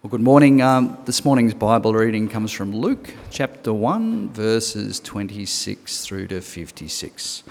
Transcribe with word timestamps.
Well, 0.00 0.10
good 0.10 0.20
morning. 0.20 0.62
Um, 0.62 0.96
this 1.06 1.24
morning's 1.24 1.54
Bible 1.54 1.92
reading 1.92 2.28
comes 2.28 2.52
from 2.52 2.72
Luke 2.72 3.12
chapter 3.32 3.72
1, 3.72 4.28
verses 4.28 5.00
26 5.00 6.06
through 6.06 6.28
to 6.28 6.40
56. 6.40 7.42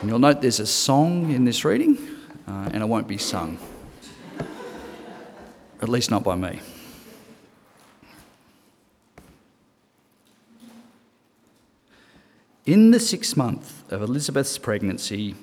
And 0.00 0.08
you'll 0.08 0.18
note 0.18 0.40
there's 0.40 0.58
a 0.58 0.66
song 0.66 1.30
in 1.30 1.44
this 1.44 1.66
reading, 1.66 1.98
uh, 2.48 2.70
and 2.72 2.82
it 2.82 2.86
won't 2.86 3.06
be 3.06 3.18
sung. 3.18 3.58
At 5.82 5.90
least 5.90 6.10
not 6.10 6.24
by 6.24 6.34
me. 6.34 6.60
In 12.64 12.90
the 12.90 13.00
sixth 13.00 13.36
month 13.36 13.92
of 13.92 14.00
Elizabeth's 14.00 14.56
pregnancy, 14.56 15.34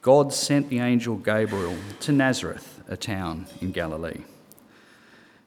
God 0.00 0.32
sent 0.32 0.70
the 0.70 0.78
angel 0.78 1.16
Gabriel 1.16 1.76
to 2.00 2.12
Nazareth, 2.12 2.82
a 2.88 2.96
town 2.96 3.44
in 3.60 3.72
Galilee 3.72 4.22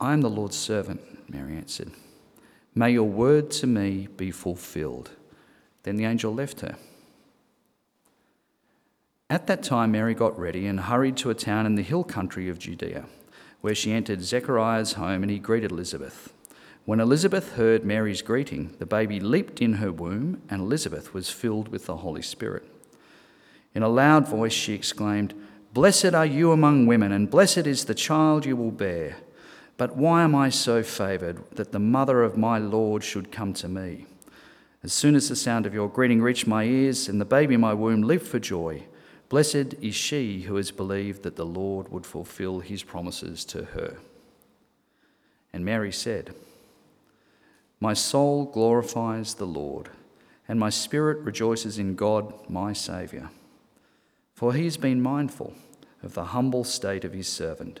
I 0.00 0.14
am 0.14 0.22
the 0.22 0.30
Lord's 0.30 0.56
servant, 0.56 1.00
Mary 1.30 1.56
answered. 1.56 1.90
May 2.74 2.92
your 2.92 3.08
word 3.08 3.50
to 3.52 3.66
me 3.66 4.08
be 4.16 4.30
fulfilled. 4.30 5.10
Then 5.82 5.96
the 5.96 6.06
angel 6.06 6.32
left 6.32 6.60
her. 6.60 6.76
At 9.28 9.46
that 9.46 9.62
time, 9.62 9.92
Mary 9.92 10.14
got 10.14 10.38
ready 10.38 10.66
and 10.66 10.80
hurried 10.80 11.16
to 11.18 11.30
a 11.30 11.34
town 11.34 11.66
in 11.66 11.74
the 11.74 11.82
hill 11.82 12.02
country 12.02 12.48
of 12.48 12.58
Judea, 12.58 13.04
where 13.60 13.74
she 13.74 13.92
entered 13.92 14.22
Zechariah's 14.22 14.94
home 14.94 15.22
and 15.22 15.30
he 15.30 15.38
greeted 15.38 15.70
Elizabeth. 15.70 16.32
When 16.86 16.98
Elizabeth 16.98 17.52
heard 17.52 17.84
Mary's 17.84 18.22
greeting, 18.22 18.74
the 18.78 18.86
baby 18.86 19.20
leaped 19.20 19.60
in 19.60 19.74
her 19.74 19.92
womb, 19.92 20.40
and 20.48 20.62
Elizabeth 20.62 21.12
was 21.12 21.30
filled 21.30 21.68
with 21.68 21.86
the 21.86 21.98
Holy 21.98 22.22
Spirit. 22.22 22.64
In 23.74 23.82
a 23.82 23.88
loud 23.88 24.26
voice, 24.26 24.52
she 24.52 24.72
exclaimed, 24.72 25.34
Blessed 25.72 26.14
are 26.14 26.26
you 26.26 26.50
among 26.50 26.86
women, 26.86 27.12
and 27.12 27.30
blessed 27.30 27.66
is 27.66 27.84
the 27.84 27.94
child 27.94 28.46
you 28.46 28.56
will 28.56 28.72
bear. 28.72 29.18
But 29.80 29.96
why 29.96 30.24
am 30.24 30.34
I 30.34 30.50
so 30.50 30.82
favoured 30.82 31.42
that 31.52 31.72
the 31.72 31.78
mother 31.78 32.22
of 32.22 32.36
my 32.36 32.58
Lord 32.58 33.02
should 33.02 33.32
come 33.32 33.54
to 33.54 33.66
me? 33.66 34.04
As 34.82 34.92
soon 34.92 35.14
as 35.14 35.30
the 35.30 35.34
sound 35.34 35.64
of 35.64 35.72
your 35.72 35.88
greeting 35.88 36.20
reached 36.20 36.46
my 36.46 36.64
ears, 36.64 37.08
and 37.08 37.18
the 37.18 37.24
baby 37.24 37.54
in 37.54 37.62
my 37.62 37.72
womb 37.72 38.02
leaped 38.02 38.26
for 38.26 38.38
joy, 38.38 38.82
blessed 39.30 39.72
is 39.80 39.94
she 39.94 40.42
who 40.42 40.56
has 40.56 40.70
believed 40.70 41.22
that 41.22 41.36
the 41.36 41.46
Lord 41.46 41.90
would 41.90 42.04
fulfill 42.04 42.60
his 42.60 42.82
promises 42.82 43.42
to 43.46 43.64
her. 43.64 43.96
And 45.50 45.64
Mary 45.64 45.92
said, 45.92 46.34
My 47.80 47.94
soul 47.94 48.44
glorifies 48.44 49.32
the 49.32 49.46
Lord, 49.46 49.88
and 50.46 50.60
my 50.60 50.68
spirit 50.68 51.20
rejoices 51.20 51.78
in 51.78 51.94
God, 51.94 52.34
my 52.50 52.74
Saviour. 52.74 53.30
For 54.34 54.52
he 54.52 54.64
has 54.64 54.76
been 54.76 55.00
mindful 55.00 55.54
of 56.02 56.12
the 56.12 56.24
humble 56.36 56.64
state 56.64 57.06
of 57.06 57.14
his 57.14 57.28
servant. 57.28 57.80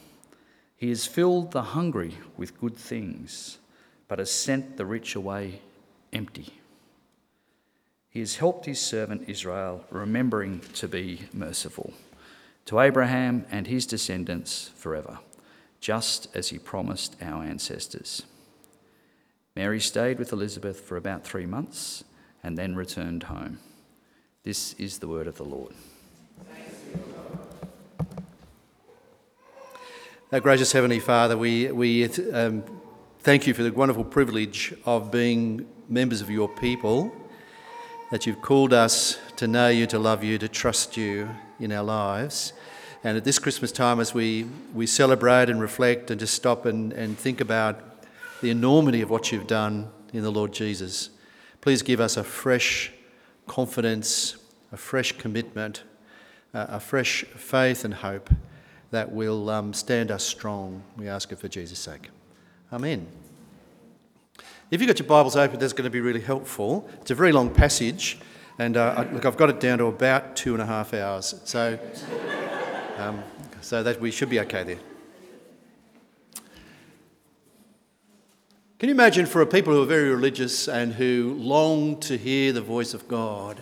He 0.81 0.89
has 0.89 1.05
filled 1.05 1.51
the 1.51 1.61
hungry 1.61 2.17
with 2.37 2.59
good 2.59 2.75
things, 2.75 3.59
but 4.07 4.17
has 4.17 4.31
sent 4.31 4.77
the 4.77 4.85
rich 4.87 5.13
away 5.13 5.61
empty. 6.11 6.55
He 8.09 8.19
has 8.19 8.37
helped 8.37 8.65
his 8.65 8.81
servant 8.81 9.29
Israel, 9.29 9.85
remembering 9.91 10.61
to 10.73 10.87
be 10.87 11.27
merciful 11.33 11.93
to 12.65 12.79
Abraham 12.79 13.45
and 13.51 13.67
his 13.67 13.85
descendants 13.85 14.71
forever, 14.75 15.19
just 15.81 16.35
as 16.35 16.49
he 16.49 16.57
promised 16.57 17.15
our 17.21 17.43
ancestors. 17.43 18.23
Mary 19.55 19.79
stayed 19.79 20.17
with 20.17 20.33
Elizabeth 20.33 20.81
for 20.81 20.97
about 20.97 21.23
three 21.23 21.45
months 21.45 22.03
and 22.41 22.57
then 22.57 22.75
returned 22.75 23.21
home. 23.21 23.59
This 24.41 24.73
is 24.79 24.97
the 24.97 25.07
word 25.07 25.27
of 25.27 25.37
the 25.37 25.45
Lord. 25.45 25.75
Our 30.33 30.39
gracious 30.39 30.71
Heavenly 30.71 31.01
Father, 31.01 31.37
we, 31.37 31.69
we 31.73 32.05
um, 32.31 32.63
thank 33.19 33.47
you 33.47 33.53
for 33.53 33.63
the 33.63 33.71
wonderful 33.73 34.05
privilege 34.05 34.73
of 34.85 35.11
being 35.11 35.67
members 35.89 36.21
of 36.21 36.29
your 36.29 36.47
people, 36.47 37.13
that 38.11 38.25
you've 38.25 38.41
called 38.41 38.71
us 38.71 39.19
to 39.35 39.45
know 39.45 39.67
you, 39.67 39.85
to 39.87 39.99
love 39.99 40.23
you, 40.23 40.37
to 40.37 40.47
trust 40.47 40.95
you 40.95 41.27
in 41.59 41.73
our 41.73 41.83
lives. 41.83 42.53
And 43.03 43.17
at 43.17 43.25
this 43.25 43.39
Christmas 43.39 43.73
time, 43.73 43.99
as 43.99 44.13
we, 44.13 44.45
we 44.73 44.87
celebrate 44.87 45.49
and 45.49 45.59
reflect 45.59 46.09
and 46.11 46.17
just 46.17 46.33
stop 46.33 46.65
and, 46.65 46.93
and 46.93 47.17
think 47.17 47.41
about 47.41 47.81
the 48.39 48.51
enormity 48.51 49.01
of 49.01 49.09
what 49.09 49.33
you've 49.33 49.47
done 49.47 49.91
in 50.13 50.23
the 50.23 50.31
Lord 50.31 50.53
Jesus, 50.53 51.09
please 51.59 51.81
give 51.81 51.99
us 51.99 52.15
a 52.15 52.23
fresh 52.23 52.89
confidence, 53.47 54.37
a 54.71 54.77
fresh 54.77 55.11
commitment, 55.11 55.83
uh, 56.53 56.67
a 56.69 56.79
fresh 56.79 57.25
faith 57.35 57.83
and 57.83 57.95
hope 57.95 58.29
that 58.91 59.11
will 59.11 59.49
um, 59.49 59.73
stand 59.73 60.11
us 60.11 60.23
strong. 60.23 60.83
We 60.97 61.07
ask 61.07 61.31
it 61.31 61.39
for 61.39 61.47
Jesus' 61.47 61.79
sake. 61.79 62.09
Amen. 62.71 63.07
If 64.69 64.79
you've 64.79 64.87
got 64.87 64.99
your 64.99 65.07
Bibles 65.07 65.35
open, 65.35 65.59
that's 65.59 65.73
going 65.73 65.85
to 65.85 65.89
be 65.89 65.99
really 65.99 66.21
helpful. 66.21 66.87
It's 67.01 67.11
a 67.11 67.15
very 67.15 67.31
long 67.31 67.53
passage, 67.53 68.19
and 68.57 68.77
uh, 68.77 69.05
look, 69.11 69.25
I've 69.25 69.37
got 69.37 69.49
it 69.49 69.59
down 69.59 69.79
to 69.79 69.85
about 69.85 70.35
two 70.35 70.53
and 70.53 70.61
a 70.61 70.65
half 70.65 70.93
hours, 70.93 71.35
so 71.43 71.77
um, 72.97 73.21
so 73.61 73.83
that 73.83 73.99
we 73.99 74.11
should 74.11 74.29
be 74.29 74.39
okay 74.41 74.63
there. 74.63 74.79
Can 78.79 78.89
you 78.89 78.95
imagine 78.95 79.25
for 79.25 79.41
a 79.41 79.45
people 79.45 79.73
who 79.73 79.83
are 79.83 79.85
very 79.85 80.09
religious 80.09 80.67
and 80.67 80.93
who 80.93 81.35
long 81.37 81.99
to 81.99 82.17
hear 82.17 82.51
the 82.51 82.61
voice 82.61 82.93
of 82.93 83.07
God? 83.07 83.59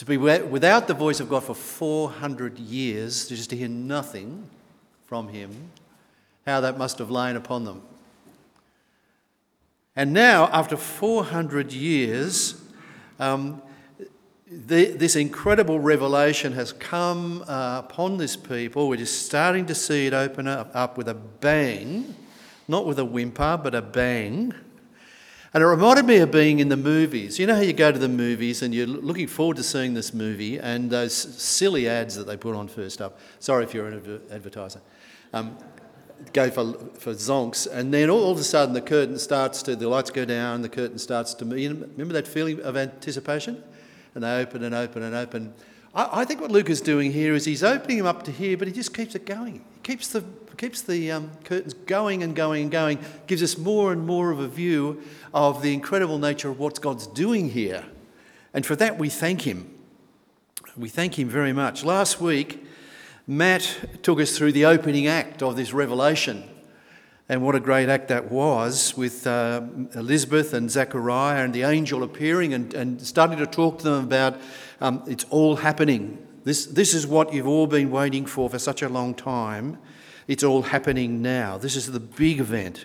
To 0.00 0.06
be 0.06 0.16
without 0.16 0.88
the 0.88 0.94
voice 0.94 1.20
of 1.20 1.28
God 1.28 1.44
for 1.44 1.54
400 1.54 2.58
years, 2.58 3.28
just 3.28 3.50
to 3.50 3.56
hear 3.56 3.68
nothing 3.68 4.48
from 5.04 5.28
Him, 5.28 5.72
how 6.46 6.62
that 6.62 6.78
must 6.78 6.96
have 7.00 7.10
lain 7.10 7.36
upon 7.36 7.66
them. 7.66 7.82
And 9.94 10.14
now, 10.14 10.46
after 10.54 10.78
400 10.78 11.74
years, 11.74 12.58
um, 13.18 13.60
the, 14.50 14.86
this 14.86 15.16
incredible 15.16 15.78
revelation 15.78 16.54
has 16.54 16.72
come 16.72 17.44
uh, 17.46 17.82
upon 17.84 18.16
this 18.16 18.36
people. 18.36 18.88
We're 18.88 18.96
just 18.96 19.26
starting 19.26 19.66
to 19.66 19.74
see 19.74 20.06
it 20.06 20.14
open 20.14 20.48
up, 20.48 20.70
up 20.74 20.96
with 20.96 21.08
a 21.10 21.14
bang, 21.14 22.16
not 22.66 22.86
with 22.86 22.98
a 22.98 23.04
whimper, 23.04 23.60
but 23.62 23.74
a 23.74 23.82
bang. 23.82 24.54
And 25.52 25.64
it 25.64 25.66
reminded 25.66 26.06
me 26.06 26.18
of 26.18 26.30
being 26.30 26.60
in 26.60 26.68
the 26.68 26.76
movies. 26.76 27.38
You 27.38 27.46
know 27.46 27.56
how 27.56 27.60
you 27.60 27.72
go 27.72 27.90
to 27.90 27.98
the 27.98 28.08
movies 28.08 28.62
and 28.62 28.72
you're 28.72 28.86
looking 28.86 29.26
forward 29.26 29.56
to 29.56 29.64
seeing 29.64 29.94
this 29.94 30.14
movie 30.14 30.58
and 30.58 30.90
those 30.90 31.12
silly 31.12 31.88
ads 31.88 32.14
that 32.14 32.26
they 32.28 32.36
put 32.36 32.54
on 32.54 32.68
first 32.68 33.02
up. 33.02 33.18
Sorry 33.40 33.64
if 33.64 33.74
you're 33.74 33.88
an 33.88 34.20
advertiser. 34.30 34.80
Um, 35.32 35.56
go 36.32 36.50
for, 36.50 36.74
for 36.98 37.14
zonks, 37.14 37.66
and 37.66 37.92
then 37.92 38.10
all, 38.10 38.22
all, 38.22 38.32
of 38.32 38.38
a 38.38 38.44
sudden 38.44 38.74
the 38.74 38.80
curtain 38.80 39.18
starts 39.18 39.62
to, 39.62 39.74
the 39.74 39.88
lights 39.88 40.10
go 40.10 40.24
down, 40.24 40.62
the 40.62 40.68
curtain 40.68 40.98
starts 40.98 41.34
to, 41.34 41.58
you 41.58 41.72
know, 41.72 41.86
remember 41.92 42.14
that 42.14 42.28
feeling 42.28 42.60
of 42.60 42.76
anticipation? 42.76 43.62
And 44.14 44.24
they 44.24 44.40
open 44.40 44.62
and 44.64 44.74
open 44.74 45.02
and 45.02 45.14
open. 45.14 45.54
I, 45.94 46.20
I, 46.20 46.24
think 46.24 46.40
what 46.40 46.50
Luke 46.50 46.68
is 46.68 46.80
doing 46.80 47.12
here 47.12 47.34
is 47.34 47.44
he's 47.44 47.62
opening 47.62 47.98
them 47.98 48.06
up 48.06 48.24
to 48.24 48.32
here, 48.32 48.56
but 48.56 48.68
he 48.68 48.74
just 48.74 48.94
keeps 48.94 49.14
it 49.14 49.24
going. 49.24 49.64
He 49.74 49.80
keeps 49.82 50.08
the, 50.08 50.24
keeps 50.60 50.82
the 50.82 51.10
um, 51.10 51.30
curtains 51.42 51.72
going 51.72 52.22
and 52.22 52.36
going 52.36 52.64
and 52.64 52.70
going, 52.70 52.98
gives 53.26 53.42
us 53.42 53.56
more 53.56 53.92
and 53.92 54.06
more 54.06 54.30
of 54.30 54.38
a 54.38 54.46
view 54.46 55.02
of 55.32 55.62
the 55.62 55.72
incredible 55.72 56.18
nature 56.18 56.50
of 56.50 56.58
what 56.58 56.78
God's 56.82 57.06
doing 57.06 57.48
here. 57.48 57.82
And 58.52 58.66
for 58.66 58.76
that, 58.76 58.98
we 58.98 59.08
thank 59.08 59.40
him. 59.40 59.74
We 60.76 60.90
thank 60.90 61.18
him 61.18 61.30
very 61.30 61.54
much. 61.54 61.82
Last 61.82 62.20
week, 62.20 62.62
Matt 63.26 64.02
took 64.02 64.20
us 64.20 64.36
through 64.36 64.52
the 64.52 64.66
opening 64.66 65.06
act 65.06 65.42
of 65.42 65.56
this 65.56 65.72
revelation. 65.72 66.44
And 67.26 67.40
what 67.42 67.54
a 67.54 67.60
great 67.60 67.88
act 67.88 68.08
that 68.08 68.30
was 68.30 68.94
with 68.98 69.26
uh, 69.26 69.62
Elizabeth 69.94 70.52
and 70.52 70.70
Zechariah 70.70 71.42
and 71.42 71.54
the 71.54 71.62
angel 71.62 72.02
appearing 72.02 72.52
and, 72.52 72.74
and 72.74 73.00
starting 73.00 73.38
to 73.38 73.46
talk 73.46 73.78
to 73.78 73.84
them 73.84 74.04
about 74.04 74.36
um, 74.82 75.04
it's 75.06 75.24
all 75.30 75.56
happening. 75.56 76.18
This, 76.44 76.66
this 76.66 76.92
is 76.92 77.06
what 77.06 77.32
you've 77.32 77.48
all 77.48 77.66
been 77.66 77.90
waiting 77.90 78.26
for 78.26 78.50
for 78.50 78.58
such 78.58 78.82
a 78.82 78.90
long 78.90 79.14
time. 79.14 79.78
It's 80.30 80.44
all 80.44 80.62
happening 80.62 81.22
now. 81.22 81.58
This 81.58 81.74
is 81.74 81.90
the 81.90 81.98
big 81.98 82.38
event, 82.38 82.84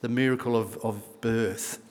the 0.00 0.08
miracle 0.08 0.56
of, 0.56 0.76
of 0.84 1.02
birth. 1.20 1.82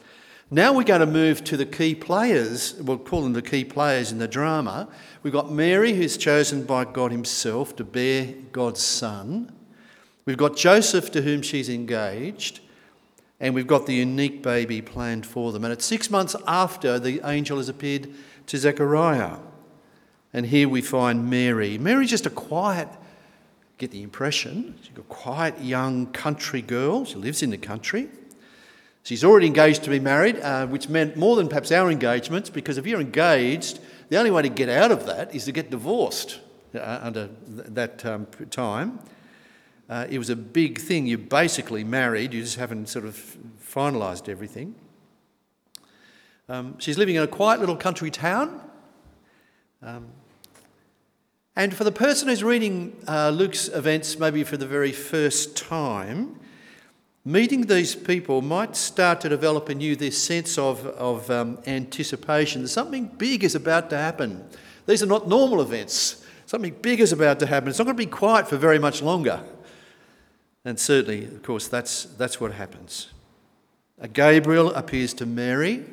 Now 0.50 0.72
we're 0.72 0.86
going 0.86 1.02
to 1.02 1.06
move 1.06 1.44
to 1.44 1.58
the 1.58 1.66
key 1.66 1.94
players, 1.94 2.76
we'll 2.76 3.00
call 3.00 3.22
them 3.24 3.34
the 3.34 3.42
key 3.42 3.66
players 3.66 4.14
in 4.14 4.20
the 4.20 4.30
drama. 4.30 4.88
We've 5.22 5.34
got 5.34 5.52
Mary, 5.52 5.92
who's 5.92 6.16
chosen 6.16 6.64
by 6.64 6.86
God 6.86 7.12
Himself 7.12 7.76
to 7.76 7.84
bear 7.84 8.34
God's 8.54 8.82
Son. 8.82 9.52
We've 10.24 10.38
got 10.38 10.56
Joseph, 10.56 11.12
to 11.12 11.22
whom 11.22 11.42
she's 11.42 11.68
engaged. 11.68 12.62
And 13.42 13.54
we've 13.54 13.68
got 13.68 13.88
the 13.88 13.96
unique 13.96 14.42
baby 14.42 14.82
planned 14.82 15.26
for 15.26 15.52
them. 15.52 15.66
And 15.66 15.74
it's 15.74 15.86
six 15.86 16.10
months 16.10 16.34
after 16.48 16.98
the 16.98 17.20
angel 17.26 17.58
has 17.58 17.68
appeared 17.68 18.10
to 18.48 18.58
Zechariah. 18.58 19.40
And 20.32 20.46
here 20.46 20.70
we 20.70 20.82
find 20.82 21.30
Mary. 21.30 21.78
Mary's 21.78 22.10
just 22.10 22.26
a 22.26 22.30
quiet, 22.30 22.88
get 23.84 23.92
the 23.92 24.02
impression, 24.02 24.76
she's 24.82 24.98
a 24.98 25.02
quiet 25.02 25.60
young 25.60 26.08
country 26.14 26.62
girl. 26.62 27.04
She 27.04 27.16
lives 27.16 27.44
in 27.44 27.50
the 27.50 27.58
country. 27.58 28.10
She's 29.04 29.26
already 29.26 29.48
engaged 29.48 29.84
to 29.84 29.90
be 29.90 30.00
married, 30.00 30.40
uh, 30.40 30.68
which 30.68 30.88
meant 30.88 31.18
more 31.18 31.36
than 31.36 31.50
perhaps 31.50 31.70
our 31.74 31.92
engagements, 31.92 32.50
because 32.50 32.78
if 32.78 32.88
you're 32.88 33.02
engaged, 33.02 33.80
the 34.08 34.18
only 34.18 34.32
way 34.32 34.42
to 34.42 34.50
get 34.50 34.70
out 34.70 34.92
of 34.92 35.06
that 35.08 35.36
is 35.36 35.44
to 35.46 35.52
get 35.52 35.70
divorced 35.70 36.40
uh, 36.74 37.00
under 37.02 37.28
th- 37.28 37.68
that 37.68 38.06
um, 38.06 38.26
time. 38.50 39.00
Uh, 39.90 40.08
it 40.10 40.18
was 40.18 40.30
a 40.30 40.36
big 40.36 40.80
thing. 40.80 41.06
You're 41.06 41.18
basically 41.18 41.84
married, 41.84 42.34
you 42.34 42.42
just 42.42 42.56
haven't 42.56 42.88
sort 42.88 43.04
of 43.04 43.38
finalised 43.62 44.30
everything. 44.30 44.76
Um, 46.48 46.80
she's 46.80 46.98
living 46.98 47.16
in 47.16 47.24
a 47.24 47.28
quiet 47.28 47.60
little 47.60 47.76
country 47.76 48.10
town. 48.10 48.62
Um, 49.82 50.08
and 51.56 51.74
for 51.76 51.84
the 51.84 51.92
person 51.92 52.28
who's 52.28 52.44
reading 52.44 52.96
uh, 53.08 53.30
Luke's 53.30 53.68
events 53.68 54.18
maybe 54.20 54.44
for 54.44 54.58
the 54.58 54.68
very 54.68 54.92
first 54.92 55.56
time, 55.56 56.40
Meeting 57.26 57.62
these 57.62 57.96
people 57.96 58.42
might 58.42 58.76
start 58.76 59.22
to 59.22 59.30
develop 59.30 59.70
in 59.70 59.80
you 59.80 59.96
this 59.96 60.22
sense 60.22 60.58
of, 60.58 60.86
of 60.86 61.32
um, 61.32 61.58
anticipation. 61.66 62.68
Something 62.68 63.06
big 63.06 63.46
is 63.46 63.56
about 63.56 63.90
to 63.92 63.98
happen. 63.98 64.44
These 64.88 65.04
are 65.04 65.08
not 65.08 65.30
normal 65.30 65.62
events. 65.62 66.26
Something 66.46 66.76
big 66.82 67.00
is 67.00 67.14
about 67.14 67.40
to 67.40 67.46
happen. 67.46 67.70
It's 67.70 67.80
not 67.80 67.86
going 67.86 67.96
to 67.96 68.04
be 68.04 68.10
quiet 68.10 68.50
for 68.50 68.58
very 68.58 68.78
much 68.78 69.02
longer. 69.02 69.42
And 70.66 70.78
certainly, 70.78 71.24
of 71.24 71.42
course, 71.44 71.70
that's, 71.70 72.04
that's 72.04 72.42
what 72.42 72.52
happens. 72.52 73.14
Gabriel 74.12 74.74
appears 74.74 75.14
to 75.14 75.26
Mary. 75.26 75.86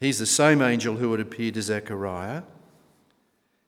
He's 0.00 0.18
the 0.18 0.26
same 0.26 0.62
angel 0.62 0.96
who 0.96 1.12
had 1.12 1.20
appeared 1.20 1.54
to 1.54 1.62
Zechariah. 1.62 2.42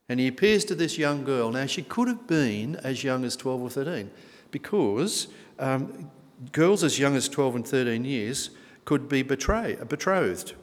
And 0.09 0.21
he 0.21 0.29
appears 0.29 0.65
to 0.67 0.75
this 0.75 0.99
young 0.99 1.25
girl. 1.25 1.51
Now, 1.51 1.67
she 1.67 1.83
could 1.83 2.09
have 2.09 2.27
been 2.27 2.77
as 2.77 3.03
young 3.03 3.25
as 3.25 3.37
12 3.37 3.63
or 3.63 3.71
13 3.71 4.11
because 4.51 5.29
um, 5.59 6.11
girls 6.53 6.85
as 6.85 6.99
young 6.99 7.17
as 7.17 7.29
12 7.29 7.57
and 7.57 7.67
13 7.67 8.05
years 8.05 8.51
could 8.85 9.09
be 9.09 9.23
betray, 9.23 9.77
betrothed 9.89 10.55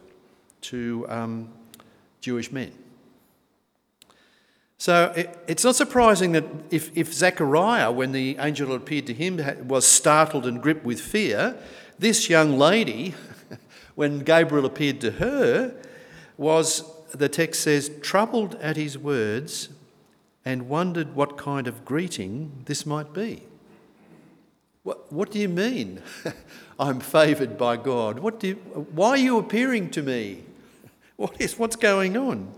to 0.61 1.05
um, 1.09 1.49
Jewish 2.21 2.51
men. 2.51 2.71
So 4.77 5.13
it, 5.15 5.43
it's 5.47 5.63
not 5.63 5.75
surprising 5.75 6.33
that 6.33 6.45
if, 6.69 6.91
if 6.97 7.13
Zechariah, 7.13 7.91
when 7.91 8.11
the 8.11 8.37
angel 8.39 8.73
appeared 8.73 9.07
to 9.07 9.13
him, 9.13 9.39
was 9.67 9.85
startled 9.87 10.45
and 10.45 10.61
gripped 10.61 10.83
with 10.83 10.99
fear, 10.99 11.57
this 11.99 12.29
young 12.29 12.57
lady, 12.57 13.13
when 13.95 14.19
Gabriel 14.19 14.65
appeared 14.65 14.99
to 15.01 15.11
her, 15.11 15.75
was, 16.37 16.83
the 17.13 17.29
text 17.29 17.61
says, 17.61 17.91
troubled 18.01 18.55
at 18.55 18.75
his 18.75 18.97
words 18.97 19.69
and 20.43 20.67
wondered 20.67 21.15
what 21.15 21.37
kind 21.37 21.67
of 21.67 21.85
greeting 21.85 22.63
this 22.65 22.85
might 22.85 23.13
be. 23.13 23.43
What, 24.83 25.11
what 25.11 25.31
do 25.31 25.39
you 25.39 25.47
mean? 25.47 26.01
I'm 26.79 26.99
favoured 26.99 27.57
by 27.57 27.77
God. 27.77 28.19
What 28.19 28.39
do 28.39 28.47
you, 28.47 28.55
why 28.55 29.09
are 29.09 29.17
you 29.17 29.37
appearing 29.37 29.89
to 29.91 30.01
me? 30.01 30.43
What 31.15 31.39
is, 31.39 31.59
what's 31.59 31.75
going 31.75 32.17
on? 32.17 32.51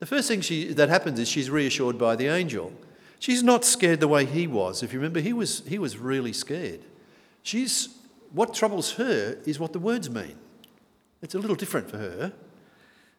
The 0.00 0.04
first 0.04 0.26
thing 0.26 0.40
she, 0.40 0.72
that 0.72 0.88
happens 0.88 1.20
is 1.20 1.28
she's 1.28 1.48
reassured 1.48 1.96
by 1.96 2.16
the 2.16 2.26
angel. 2.26 2.72
She's 3.20 3.42
not 3.44 3.64
scared 3.64 4.00
the 4.00 4.08
way 4.08 4.24
he 4.26 4.48
was. 4.48 4.82
If 4.82 4.92
you 4.92 4.98
remember, 4.98 5.20
he 5.20 5.32
was, 5.32 5.62
he 5.68 5.78
was 5.78 5.96
really 5.96 6.32
scared. 6.32 6.80
She's, 7.44 7.96
what 8.32 8.52
troubles 8.52 8.94
her 8.94 9.38
is 9.46 9.60
what 9.60 9.72
the 9.72 9.78
words 9.78 10.10
mean. 10.10 10.34
It's 11.22 11.36
a 11.36 11.38
little 11.38 11.56
different 11.56 11.88
for 11.88 11.98
her. 11.98 12.32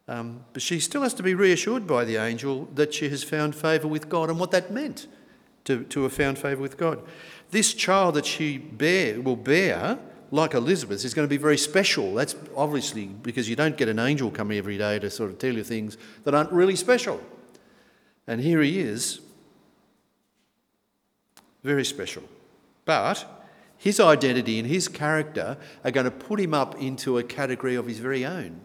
Um, 0.08 0.44
but 0.54 0.62
she 0.62 0.80
still 0.80 1.02
has 1.02 1.12
to 1.14 1.22
be 1.22 1.34
reassured 1.34 1.86
by 1.86 2.04
the 2.04 2.16
angel 2.16 2.66
that 2.74 2.94
she 2.94 3.10
has 3.10 3.22
found 3.22 3.54
favour 3.54 3.86
with 3.86 4.08
God 4.08 4.30
and 4.30 4.40
what 4.40 4.50
that 4.52 4.72
meant 4.72 5.06
to, 5.64 5.84
to 5.84 6.02
have 6.04 6.14
found 6.14 6.38
favour 6.38 6.62
with 6.62 6.78
God. 6.78 7.02
This 7.50 7.74
child 7.74 8.14
that 8.14 8.24
she 8.24 8.56
bear, 8.56 9.20
will 9.20 9.36
bear, 9.36 9.98
like 10.30 10.54
Elizabeth, 10.54 11.04
is 11.04 11.12
going 11.12 11.28
to 11.28 11.30
be 11.30 11.36
very 11.36 11.58
special. 11.58 12.14
That's 12.14 12.34
obviously 12.56 13.06
because 13.06 13.50
you 13.50 13.56
don't 13.56 13.76
get 13.76 13.88
an 13.88 13.98
angel 13.98 14.30
coming 14.30 14.56
every 14.56 14.78
day 14.78 14.98
to 14.98 15.10
sort 15.10 15.30
of 15.30 15.38
tell 15.38 15.52
you 15.52 15.62
things 15.62 15.98
that 16.24 16.34
aren't 16.34 16.52
really 16.52 16.76
special. 16.76 17.20
And 18.26 18.40
here 18.40 18.62
he 18.62 18.80
is, 18.80 19.20
very 21.62 21.84
special. 21.84 22.22
But 22.86 23.26
his 23.76 24.00
identity 24.00 24.58
and 24.58 24.66
his 24.66 24.88
character 24.88 25.58
are 25.84 25.90
going 25.90 26.04
to 26.04 26.10
put 26.10 26.40
him 26.40 26.54
up 26.54 26.80
into 26.80 27.18
a 27.18 27.22
category 27.22 27.74
of 27.74 27.86
his 27.86 27.98
very 27.98 28.24
own. 28.24 28.60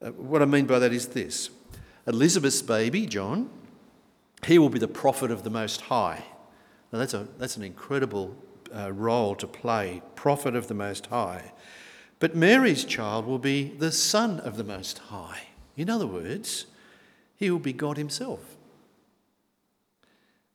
Uh, 0.00 0.10
what 0.12 0.42
I 0.42 0.44
mean 0.44 0.66
by 0.66 0.78
that 0.78 0.92
is 0.92 1.08
this 1.08 1.50
Elizabeth's 2.06 2.62
baby, 2.62 3.06
John, 3.06 3.50
he 4.46 4.58
will 4.58 4.70
be 4.70 4.78
the 4.78 4.88
prophet 4.88 5.30
of 5.30 5.42
the 5.42 5.50
Most 5.50 5.82
High. 5.82 6.24
Now, 6.92 7.00
that's, 7.00 7.14
a, 7.14 7.28
that's 7.38 7.56
an 7.56 7.64
incredible 7.64 8.34
uh, 8.74 8.92
role 8.92 9.34
to 9.34 9.46
play, 9.46 10.02
prophet 10.14 10.56
of 10.56 10.68
the 10.68 10.74
Most 10.74 11.06
High. 11.06 11.52
But 12.18 12.34
Mary's 12.34 12.84
child 12.84 13.26
will 13.26 13.38
be 13.38 13.64
the 13.64 13.92
Son 13.92 14.40
of 14.40 14.56
the 14.56 14.64
Most 14.64 14.98
High. 14.98 15.48
In 15.76 15.90
other 15.90 16.06
words, 16.06 16.66
he 17.36 17.50
will 17.50 17.58
be 17.58 17.72
God 17.72 17.96
Himself. 17.96 18.56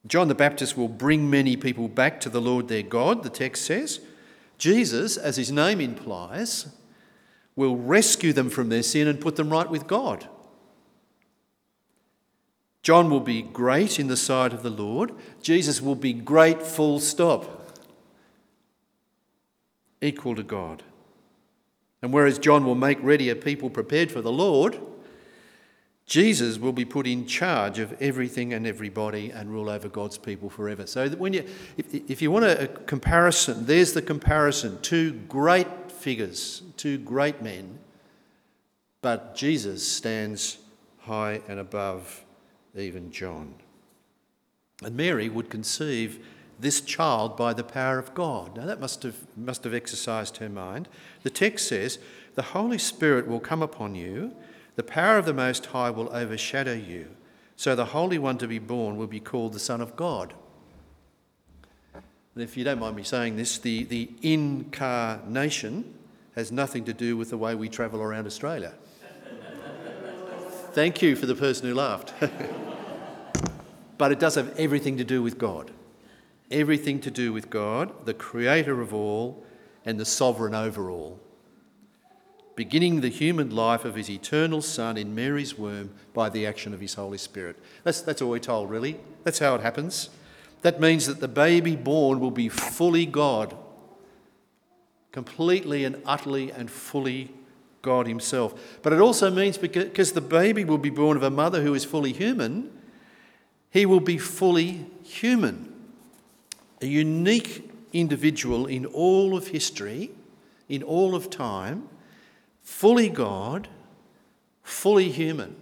John 0.05 0.27
the 0.27 0.35
Baptist 0.35 0.75
will 0.75 0.89
bring 0.89 1.29
many 1.29 1.55
people 1.55 1.88
back 1.88 2.19
to 2.21 2.29
the 2.29 2.41
Lord 2.41 2.67
their 2.67 2.83
God, 2.83 3.23
the 3.23 3.29
text 3.29 3.63
says. 3.65 4.01
Jesus, 4.57 5.15
as 5.15 5.38
his 5.38 5.51
name 5.51 5.79
implies, 5.79 6.67
will 7.55 7.77
rescue 7.77 8.33
them 8.33 8.50
from 8.50 8.69
their 8.69 8.83
sin 8.83 9.07
and 9.07 9.22
put 9.22 9.36
them 9.36 9.50
right 9.50 9.69
with 9.69 9.88
God. 9.88 10.27
John 12.81 13.10
will 13.10 13.22
be 13.22 13.41
great 13.41 14.00
in 14.00 14.07
the 14.07 14.17
sight 14.17 14.51
of 14.51 14.62
the 14.62 14.69
Lord. 14.69 15.13
Jesus 15.41 15.81
will 15.81 15.95
be 15.95 16.12
great, 16.12 16.62
full 16.62 17.00
stop. 17.00 17.79
Equal 20.01 20.36
to 20.36 20.43
God. 20.43 20.83
And 22.01 22.12
whereas 22.12 22.38
John 22.38 22.65
will 22.65 22.75
make 22.75 23.01
ready 23.01 23.29
a 23.29 23.36
people 23.36 23.69
prepared 23.69 24.12
for 24.12 24.22
the 24.22 24.31
Lord, 24.31 24.77
Jesus 26.05 26.57
will 26.57 26.74
be 26.74 26.83
put 26.83 27.07
in 27.07 27.25
charge 27.25 27.79
of 27.79 27.95
everything 28.01 28.53
and 28.53 28.67
everybody 28.67 29.31
and 29.31 29.50
rule 29.50 29.69
over 29.69 29.88
God's 29.88 30.17
people 30.17 30.50
forever. 30.50 30.86
So 30.86 31.07
that 31.07 31.17
when 31.17 31.31
you, 31.31 31.45
if, 31.77 31.93
if 31.93 32.22
you 32.22 32.29
want 32.29 32.43
a, 32.43 32.63
a 32.63 32.67
comparison, 32.67 33.65
there's 33.65 33.93
the 33.93 34.01
comparison. 34.01 34.81
Two 34.81 35.13
great 35.29 35.82
figures, 36.03 36.62
two 36.77 36.98
great 36.98 37.41
men, 37.41 37.79
but 39.01 39.36
Jesus 39.36 39.88
stands 39.88 40.57
high 41.00 41.41
and 41.48 41.60
above 41.60 42.24
even 42.75 43.12
John. 43.12 43.55
And 44.83 44.95
Mary 44.95 45.29
would 45.29 45.50
conceive 45.50 46.25
this 46.60 46.81
child 46.81 47.36
by 47.36 47.53
the 47.53 47.63
power 47.63 47.98
of 47.98 48.13
God. 48.13 48.55
Now 48.57 48.65
that 48.65 48.79
must 48.79 49.03
have, 49.03 49.17
must 49.36 49.63
have 49.63 49.74
exercised 49.74 50.38
her 50.38 50.50
mind. 50.50 50.88
The 51.24 51.29
text 51.29 51.67
says, 51.67 52.00
The 52.36 52.41
Holy 52.41 52.77
Spirit 52.77 53.27
will 53.27 53.39
come 53.39 53.62
upon 53.62 53.95
you 53.95 54.36
the 54.75 54.83
power 54.83 55.17
of 55.17 55.25
the 55.25 55.33
Most 55.33 55.67
High 55.67 55.91
will 55.91 56.13
overshadow 56.15 56.74
you, 56.74 57.10
so 57.55 57.75
the 57.75 57.86
Holy 57.86 58.17
One 58.17 58.39
to 58.39 58.48
be 58.48 58.60
born 58.60 58.98
will 58.98 59.07
be 59.07 59.19
called 59.19 59.53
the 59.53 59.60
Son 59.60 59.81
of 59.81 59.95
God. 59.95 60.33
If 62.35 62.57
you 62.57 62.63
don't 62.63 62.79
mind 62.79 62.95
me 62.95 63.03
saying 63.03 63.35
this, 63.35 63.59
the, 63.59 63.83
the 63.83 64.09
incarnation 64.21 65.93
has 66.35 66.51
nothing 66.51 66.83
to 66.85 66.93
do 66.93 67.15
with 67.15 67.29
the 67.29 67.37
way 67.37 67.53
we 67.53 67.69
travel 67.69 68.01
around 68.01 68.25
Australia. 68.25 68.73
Thank 70.71 71.01
you 71.01 71.15
for 71.15 71.27
the 71.27 71.35
person 71.35 71.67
who 71.67 71.75
laughed. 71.75 72.13
but 73.97 74.11
it 74.11 74.19
does 74.19 74.35
have 74.35 74.57
everything 74.57 74.97
to 74.97 75.03
do 75.03 75.21
with 75.21 75.37
God. 75.37 75.69
Everything 76.49 76.99
to 77.01 77.11
do 77.11 77.31
with 77.31 77.49
God, 77.51 78.05
the 78.05 78.13
creator 78.13 78.81
of 78.81 78.93
all 78.93 79.45
and 79.85 79.99
the 79.99 80.05
sovereign 80.05 80.55
over 80.55 80.89
all 80.89 81.19
beginning 82.55 83.01
the 83.01 83.09
human 83.09 83.49
life 83.49 83.85
of 83.85 83.95
his 83.95 84.09
eternal 84.09 84.61
Son 84.61 84.97
in 84.97 85.15
Mary's 85.15 85.57
womb 85.57 85.93
by 86.13 86.29
the 86.29 86.45
action 86.45 86.73
of 86.73 86.79
his 86.79 86.93
Holy 86.93 87.17
Spirit. 87.17 87.57
That's, 87.83 88.01
that's 88.01 88.21
all 88.21 88.29
we're 88.29 88.39
told, 88.39 88.69
really. 88.69 88.99
That's 89.23 89.39
how 89.39 89.55
it 89.55 89.61
happens. 89.61 90.09
That 90.63 90.79
means 90.79 91.05
that 91.08 91.20
the 91.20 91.27
baby 91.27 91.75
born 91.75 92.20
will 92.20 92.32
be 92.32 92.50
fully 92.50 93.05
God, 93.05 93.55
completely 95.12 95.84
and 95.84 96.01
utterly 96.05 96.51
and 96.51 96.72
fully 96.72 97.32
God 97.82 98.08
Himself. 98.08 98.79
But 98.82 98.93
it 98.93 99.01
also 99.01 99.29
means 99.29 99.58
because 99.58 100.13
the 100.13 100.22
baby 100.22 100.63
will 100.63 100.77
be 100.77 100.89
born 100.89 101.17
of 101.17 101.24
a 101.24 101.29
mother 101.29 101.62
who 101.62 101.74
is 101.74 101.86
fully 101.86 102.13
human, 102.13 102.72
he 103.70 103.86
will 103.86 104.00
be 104.00 104.17
fully 104.17 104.86
human. 105.03 105.70
A 106.82 106.86
unique 106.86 107.70
individual 107.91 108.65
in 108.65 108.86
all 108.86 109.36
of 109.36 109.48
history, 109.48 110.12
in 110.70 110.82
all 110.82 111.13
of 111.13 111.29
time, 111.29 111.89
fully 112.62 113.10
God, 113.10 113.67
fully 114.63 115.10
human. 115.10 115.58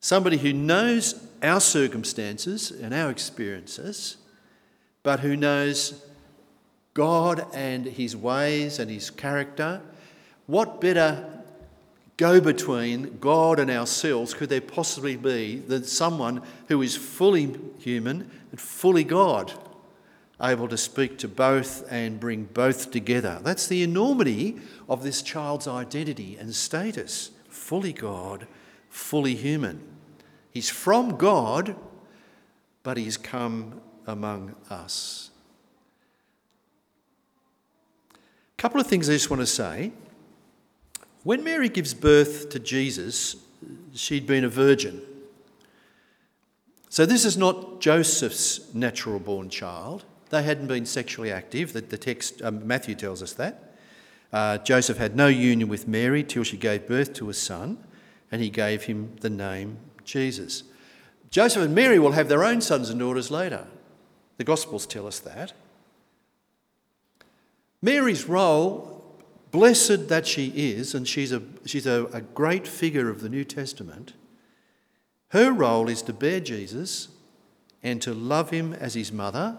Somebody 0.00 0.36
who 0.36 0.52
knows 0.52 1.26
our 1.42 1.60
circumstances 1.60 2.70
and 2.70 2.94
our 2.94 3.10
experiences, 3.10 4.16
but 5.02 5.20
who 5.20 5.36
knows 5.36 6.04
God 6.94 7.46
and 7.54 7.86
his 7.86 8.16
ways 8.16 8.78
and 8.78 8.90
his 8.90 9.10
character. 9.10 9.80
What 10.46 10.80
better 10.80 11.42
go 12.16 12.40
between 12.40 13.18
God 13.18 13.58
and 13.58 13.70
ourselves 13.70 14.34
could 14.34 14.48
there 14.48 14.60
possibly 14.60 15.16
be 15.16 15.56
than 15.56 15.84
someone 15.84 16.42
who 16.68 16.82
is 16.82 16.96
fully 16.96 17.56
human 17.78 18.30
and 18.50 18.60
fully 18.60 19.04
God? 19.04 19.52
able 20.42 20.68
to 20.68 20.76
speak 20.76 21.18
to 21.18 21.28
both 21.28 21.90
and 21.90 22.18
bring 22.18 22.44
both 22.44 22.90
together. 22.90 23.38
That's 23.42 23.68
the 23.68 23.82
enormity 23.82 24.56
of 24.88 25.04
this 25.04 25.22
child's 25.22 25.68
identity 25.68 26.36
and 26.38 26.54
status 26.54 27.30
fully 27.48 27.92
God, 27.92 28.46
fully 28.88 29.34
human. 29.36 29.91
He's 30.52 30.68
from 30.68 31.16
God, 31.16 31.74
but 32.82 32.96
he's 32.96 33.16
come 33.16 33.80
among 34.06 34.54
us. 34.68 35.30
A 38.14 38.62
couple 38.62 38.80
of 38.80 38.86
things 38.86 39.08
I 39.08 39.14
just 39.14 39.30
want 39.30 39.40
to 39.40 39.46
say. 39.46 39.92
When 41.24 41.42
Mary 41.42 41.68
gives 41.68 41.94
birth 41.94 42.50
to 42.50 42.58
Jesus, 42.58 43.36
she'd 43.94 44.26
been 44.26 44.44
a 44.44 44.48
virgin. 44.48 45.02
So, 46.88 47.06
this 47.06 47.24
is 47.24 47.38
not 47.38 47.80
Joseph's 47.80 48.74
natural 48.74 49.18
born 49.18 49.48
child. 49.48 50.04
They 50.28 50.42
hadn't 50.42 50.66
been 50.66 50.84
sexually 50.84 51.32
active. 51.32 51.72
The, 51.72 51.80
the 51.80 51.96
text, 51.96 52.42
um, 52.42 52.66
Matthew 52.66 52.94
tells 52.94 53.22
us 53.22 53.32
that. 53.34 53.74
Uh, 54.32 54.58
Joseph 54.58 54.98
had 54.98 55.16
no 55.16 55.28
union 55.28 55.68
with 55.68 55.88
Mary 55.88 56.22
till 56.22 56.42
she 56.42 56.56
gave 56.56 56.86
birth 56.86 57.14
to 57.14 57.30
a 57.30 57.34
son, 57.34 57.78
and 58.30 58.42
he 58.42 58.50
gave 58.50 58.84
him 58.84 59.16
the 59.20 59.30
name 59.30 59.78
Jesus. 60.12 60.64
Joseph 61.30 61.62
and 61.62 61.74
Mary 61.74 61.98
will 61.98 62.12
have 62.12 62.28
their 62.28 62.44
own 62.44 62.60
sons 62.60 62.90
and 62.90 63.00
daughters 63.00 63.30
later. 63.30 63.66
The 64.36 64.44
Gospels 64.44 64.86
tell 64.86 65.06
us 65.06 65.18
that. 65.20 65.52
Mary's 67.80 68.26
role, 68.26 69.04
blessed 69.50 70.08
that 70.08 70.26
she 70.26 70.52
is, 70.54 70.94
and 70.94 71.08
she's 71.08 71.32
a, 71.32 71.42
she's 71.64 71.86
a, 71.86 72.06
a 72.12 72.20
great 72.20 72.66
figure 72.66 73.08
of 73.08 73.20
the 73.20 73.28
New 73.28 73.44
Testament, 73.44 74.12
her 75.28 75.50
role 75.50 75.88
is 75.88 76.02
to 76.02 76.12
bear 76.12 76.40
Jesus 76.40 77.08
and 77.82 78.00
to 78.02 78.12
love 78.12 78.50
him 78.50 78.74
as 78.74 78.94
his 78.94 79.10
mother 79.10 79.56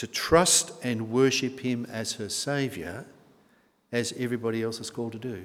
to 0.00 0.06
trust 0.06 0.72
and 0.82 1.10
worship 1.10 1.60
Him 1.60 1.86
as 1.92 2.14
her 2.14 2.30
Saviour, 2.30 3.04
as 3.92 4.14
everybody 4.16 4.62
else 4.62 4.80
is 4.80 4.88
called 4.88 5.12
to 5.12 5.18
do. 5.18 5.44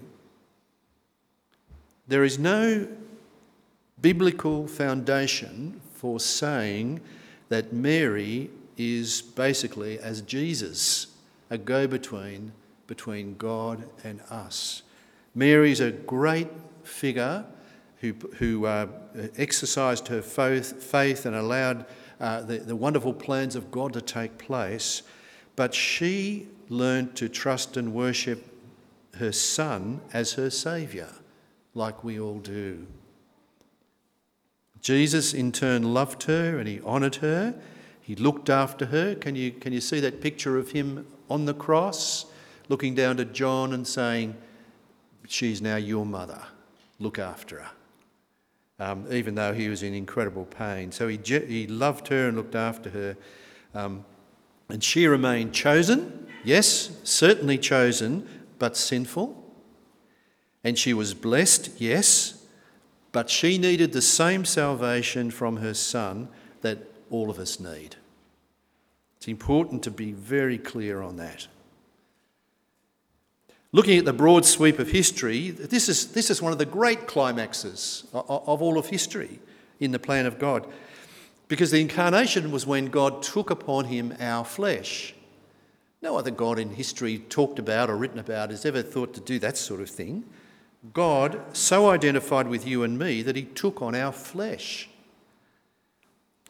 There 2.07 2.23
is 2.23 2.39
no 2.39 2.87
biblical 4.05 4.67
foundation 4.67 5.81
for 5.95 6.19
saying 6.19 7.01
that 7.49 7.73
Mary 7.73 8.51
is 8.77 9.19
basically, 9.19 9.97
as 9.97 10.21
Jesus, 10.21 11.07
a 11.49 11.57
go 11.57 11.87
between 11.87 12.51
between 12.85 13.35
God 13.37 13.83
and 14.03 14.21
us. 14.29 14.83
Mary 15.33 15.71
is 15.71 15.79
a 15.79 15.89
great 15.89 16.49
figure 16.83 17.45
who, 17.97 18.13
who 18.37 18.67
uh, 18.67 18.85
exercised 19.39 20.07
her 20.09 20.21
faith, 20.21 20.83
faith 20.83 21.25
and 21.25 21.35
allowed 21.35 21.87
uh, 22.19 22.41
the, 22.41 22.59
the 22.59 22.75
wonderful 22.75 23.11
plans 23.11 23.55
of 23.55 23.71
God 23.71 23.91
to 23.93 24.01
take 24.01 24.37
place, 24.37 25.01
but 25.55 25.73
she 25.73 26.47
learned 26.69 27.15
to 27.15 27.27
trust 27.27 27.75
and 27.75 27.91
worship 27.91 28.45
her 29.15 29.31
son 29.31 29.99
as 30.13 30.33
her 30.33 30.51
saviour, 30.51 31.09
like 31.73 32.03
we 32.03 32.19
all 32.19 32.37
do. 32.37 32.85
Jesus, 34.85 35.33
in 35.33 35.51
turn, 35.51 35.95
loved 35.95 36.23
her 36.23 36.59
and 36.59 36.67
he 36.67 36.79
honoured 36.81 37.15
her. 37.15 37.55
He 38.01 38.15
looked 38.15 38.49
after 38.49 38.85
her. 38.85 39.15
Can 39.15 39.35
you, 39.35 39.51
can 39.51 39.73
you 39.73 39.81
see 39.81 39.99
that 39.99 40.21
picture 40.21 40.57
of 40.57 40.71
him 40.71 41.07
on 41.27 41.45
the 41.45 41.55
cross, 41.55 42.27
looking 42.69 42.93
down 42.93 43.17
to 43.17 43.25
John 43.25 43.73
and 43.73 43.87
saying, 43.87 44.35
She's 45.27 45.59
now 45.59 45.77
your 45.77 46.05
mother. 46.05 46.43
Look 46.99 47.17
after 47.17 47.61
her 47.61 47.71
um, 48.79 49.05
even 49.11 49.35
though 49.35 49.53
he 49.53 49.69
was 49.69 49.83
in 49.83 49.93
incredible 49.93 50.45
pain. 50.45 50.91
So 50.91 51.07
he, 51.07 51.17
he 51.17 51.67
loved 51.67 52.07
her 52.09 52.27
and 52.27 52.37
looked 52.37 52.55
after 52.55 52.89
her. 52.89 53.17
Um, 53.73 54.05
and 54.69 54.83
she 54.83 55.07
remained 55.07 55.53
chosen, 55.53 56.27
yes, 56.43 56.91
certainly 57.03 57.57
chosen, 57.57 58.27
but 58.59 58.75
sinful. 58.75 59.41
And 60.63 60.77
she 60.77 60.93
was 60.93 61.13
blessed, 61.13 61.79
yes, 61.79 62.34
but 63.15 63.29
she 63.29 63.57
needed 63.57 63.93
the 63.93 64.01
same 64.01 64.43
salvation 64.43 65.31
from 65.31 65.55
her 65.55 65.73
son 65.73 66.27
that 66.59 66.79
all 67.09 67.29
of 67.29 67.39
us 67.39 67.61
need. 67.61 67.95
It's 69.15 69.29
important 69.29 69.83
to 69.83 69.89
be 69.89 70.11
very 70.11 70.57
clear 70.57 71.01
on 71.01 71.15
that. 71.15 71.47
Looking 73.71 73.97
at 73.97 74.03
the 74.03 74.11
broad 74.11 74.43
sweep 74.43 74.79
of 74.79 74.91
history, 74.91 75.51
this 75.51 75.87
is, 75.87 76.11
this 76.11 76.29
is 76.29 76.41
one 76.41 76.51
of 76.51 76.57
the 76.57 76.65
great 76.65 77.07
climaxes 77.07 78.03
of, 78.11 78.61
all 78.61 78.77
of 78.77 78.87
history 78.87 79.39
in 79.79 79.91
the 79.91 79.97
plan 79.97 80.25
of 80.25 80.37
God. 80.37 80.67
Because 81.47 81.71
the 81.71 81.79
incarnation 81.79 82.51
was 82.51 82.67
when 82.67 82.87
God 82.87 83.23
took 83.23 83.49
upon 83.49 83.85
him 83.85 84.13
our 84.19 84.43
flesh. 84.43 85.15
No 86.01 86.17
other 86.17 86.31
God 86.31 86.59
in 86.59 86.71
history 86.71 87.19
talked 87.19 87.59
about 87.59 87.89
or 87.89 87.95
written 87.95 88.19
about 88.19 88.49
has 88.49 88.65
ever 88.65 88.81
thought 88.81 89.13
to 89.13 89.21
do 89.21 89.39
that 89.39 89.55
sort 89.55 89.79
of 89.79 89.89
thing. 89.89 90.25
God 90.93 91.41
so 91.53 91.89
identified 91.89 92.47
with 92.47 92.67
you 92.67 92.83
and 92.83 92.97
me 92.97 93.21
that 93.21 93.35
he 93.35 93.43
took 93.43 93.81
on 93.81 93.95
our 93.95 94.11
flesh. 94.11 94.89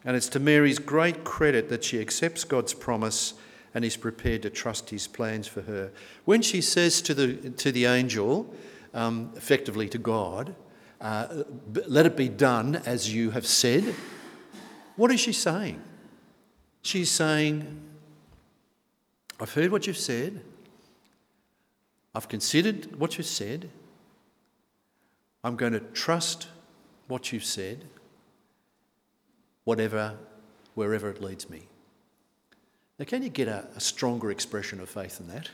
And 0.04 0.16
it's 0.16 0.28
to 0.30 0.40
Mary's 0.40 0.78
great 0.78 1.24
credit 1.24 1.68
that 1.68 1.84
she 1.84 2.00
accepts 2.00 2.44
God's 2.44 2.74
promise 2.74 3.34
and 3.74 3.84
is 3.84 3.96
prepared 3.96 4.42
to 4.42 4.50
trust 4.50 4.90
his 4.90 5.06
plans 5.06 5.46
for 5.46 5.62
her. 5.62 5.92
When 6.24 6.42
she 6.42 6.60
says 6.60 7.02
to 7.02 7.14
the, 7.14 7.50
to 7.50 7.72
the 7.72 7.86
angel, 7.86 8.54
um, 8.94 9.32
effectively 9.36 9.88
to 9.90 9.98
God, 9.98 10.54
uh, 11.00 11.42
let 11.86 12.06
it 12.06 12.16
be 12.16 12.28
done 12.28 12.76
as 12.86 13.12
you 13.12 13.30
have 13.32 13.46
said, 13.46 13.94
what 14.96 15.12
is 15.12 15.20
she 15.20 15.32
saying? 15.32 15.82
She's 16.82 17.10
saying, 17.10 17.82
I've 19.38 19.52
heard 19.52 19.70
what 19.70 19.86
you've 19.86 19.98
said, 19.98 20.40
I've 22.14 22.28
considered 22.28 22.98
what 22.98 23.18
you've 23.18 23.26
said, 23.26 23.68
I'm 25.46 25.54
going 25.54 25.74
to 25.74 25.80
trust 25.80 26.48
what 27.06 27.32
you've 27.32 27.44
said, 27.44 27.84
whatever, 29.62 30.16
wherever 30.74 31.08
it 31.08 31.22
leads 31.22 31.48
me. 31.48 31.68
Now, 32.98 33.04
can 33.04 33.22
you 33.22 33.28
get 33.28 33.46
a, 33.46 33.68
a 33.76 33.80
stronger 33.80 34.32
expression 34.32 34.80
of 34.80 34.88
faith 34.88 35.18
than 35.18 35.28
that? 35.28 35.48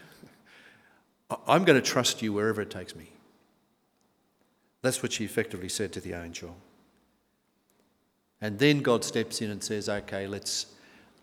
I'm 1.46 1.64
going 1.64 1.78
to 1.78 1.86
trust 1.86 2.22
you 2.22 2.32
wherever 2.32 2.62
it 2.62 2.70
takes 2.70 2.96
me. 2.96 3.10
That's 4.80 5.02
what 5.02 5.12
she 5.12 5.26
effectively 5.26 5.68
said 5.68 5.92
to 5.92 6.00
the 6.00 6.14
angel. 6.14 6.56
And 8.40 8.58
then 8.58 8.80
God 8.80 9.04
steps 9.04 9.42
in 9.42 9.50
and 9.50 9.62
says, 9.62 9.90
okay, 9.90 10.26
let's, 10.26 10.68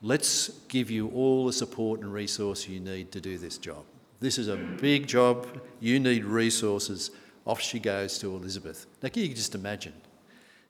let's 0.04 0.50
give 0.68 0.92
you 0.92 1.08
all 1.10 1.48
the 1.48 1.54
support 1.54 2.02
and 2.02 2.14
resource 2.14 2.68
you 2.68 2.80
need 2.80 3.12
to 3.14 3.20
do 3.20 3.40
this 3.40 3.58
job. 3.58 3.84
This 4.20 4.38
is 4.38 4.48
a 4.48 4.58
big 4.58 5.08
job. 5.08 5.48
You 5.80 6.00
need 6.00 6.24
resources. 6.24 7.10
Off 7.50 7.60
she 7.60 7.80
goes 7.80 8.20
to 8.20 8.36
Elizabeth. 8.36 8.86
Now, 9.02 9.10
can 9.10 9.24
you 9.24 9.30
just 9.30 9.56
imagine? 9.56 9.94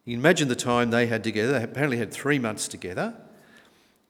You 0.06 0.14
can 0.14 0.22
imagine 0.22 0.48
the 0.48 0.56
time 0.56 0.92
they 0.92 1.08
had 1.08 1.26
together. 1.26 1.60
They 1.60 1.66
apparently 1.66 1.98
had 1.98 2.10
three 2.10 2.40
months 2.40 2.70
together. 2.70 3.16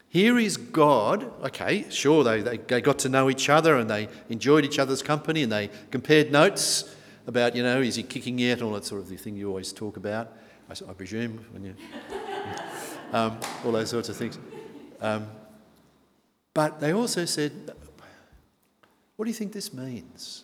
Here 0.08 0.38
is 0.38 0.56
God. 0.56 1.32
Okay, 1.46 1.88
sure, 1.90 2.24
they, 2.24 2.42
they, 2.42 2.80
got 2.80 3.00
to 3.00 3.10
know 3.10 3.28
each 3.28 3.50
other 3.50 3.78
and 3.78 3.90
they 3.90 4.08
enjoyed 4.30 4.66
each 4.66 4.78
other's 4.78 5.02
company 5.02 5.42
and 5.42 5.52
they 5.52 5.72
compared 5.90 6.32
notes 6.32 6.96
about, 7.26 7.56
you 7.56 7.64
know, 7.64 7.82
is 7.82 7.96
he 7.96 8.04
kicking 8.04 8.38
yet? 8.38 8.62
All 8.62 8.74
that 8.74 8.86
sort 8.86 9.02
of 9.02 9.20
thing 9.20 9.36
you 9.36 9.48
always 9.48 9.74
talk 9.74 9.98
about, 9.98 10.32
I, 10.70 10.74
I 10.92 10.94
presume, 10.94 11.44
when 11.52 11.64
you. 11.64 11.76
um, 13.14 13.40
all 13.66 13.72
those 13.72 13.90
sorts 13.90 14.10
of 14.10 14.16
things. 14.16 14.38
Um, 15.02 15.28
but 16.54 16.80
they 16.80 16.94
also 16.94 17.26
said, 17.26 17.52
what 19.16 19.26
do 19.26 19.32
you 19.32 19.36
think 19.36 19.54
this 19.54 19.74
means? 19.74 20.44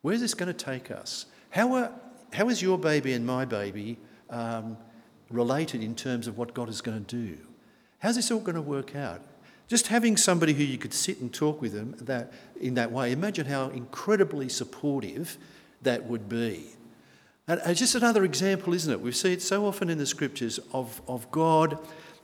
Where's 0.00 0.20
this 0.20 0.34
going 0.34 0.52
to 0.52 0.64
take 0.64 0.90
us? 0.90 1.26
How, 1.52 1.74
are, 1.74 1.92
how 2.32 2.48
is 2.48 2.62
your 2.62 2.78
baby 2.78 3.12
and 3.12 3.26
my 3.26 3.44
baby 3.44 3.98
um, 4.30 4.78
related 5.30 5.82
in 5.82 5.94
terms 5.94 6.26
of 6.26 6.38
what 6.38 6.54
God 6.54 6.70
is 6.70 6.80
going 6.80 7.04
to 7.04 7.16
do? 7.16 7.38
How's 7.98 8.16
this 8.16 8.30
all 8.30 8.40
going 8.40 8.54
to 8.54 8.62
work 8.62 8.96
out? 8.96 9.20
Just 9.68 9.88
having 9.88 10.16
somebody 10.16 10.54
who 10.54 10.64
you 10.64 10.78
could 10.78 10.94
sit 10.94 11.20
and 11.20 11.32
talk 11.32 11.60
with 11.60 11.74
them 11.74 11.94
that, 12.00 12.32
in 12.58 12.72
that 12.74 12.90
way, 12.90 13.12
imagine 13.12 13.46
how 13.46 13.68
incredibly 13.68 14.48
supportive 14.48 15.36
that 15.82 16.06
would 16.06 16.26
be. 16.26 16.64
And 17.46 17.60
it's 17.66 17.80
just 17.80 17.94
another 17.94 18.24
example, 18.24 18.72
isn't 18.72 18.90
it? 18.90 19.02
We 19.02 19.12
see 19.12 19.34
it 19.34 19.42
so 19.42 19.66
often 19.66 19.90
in 19.90 19.98
the 19.98 20.06
scriptures 20.06 20.58
of, 20.72 21.02
of 21.06 21.30
God 21.30 21.78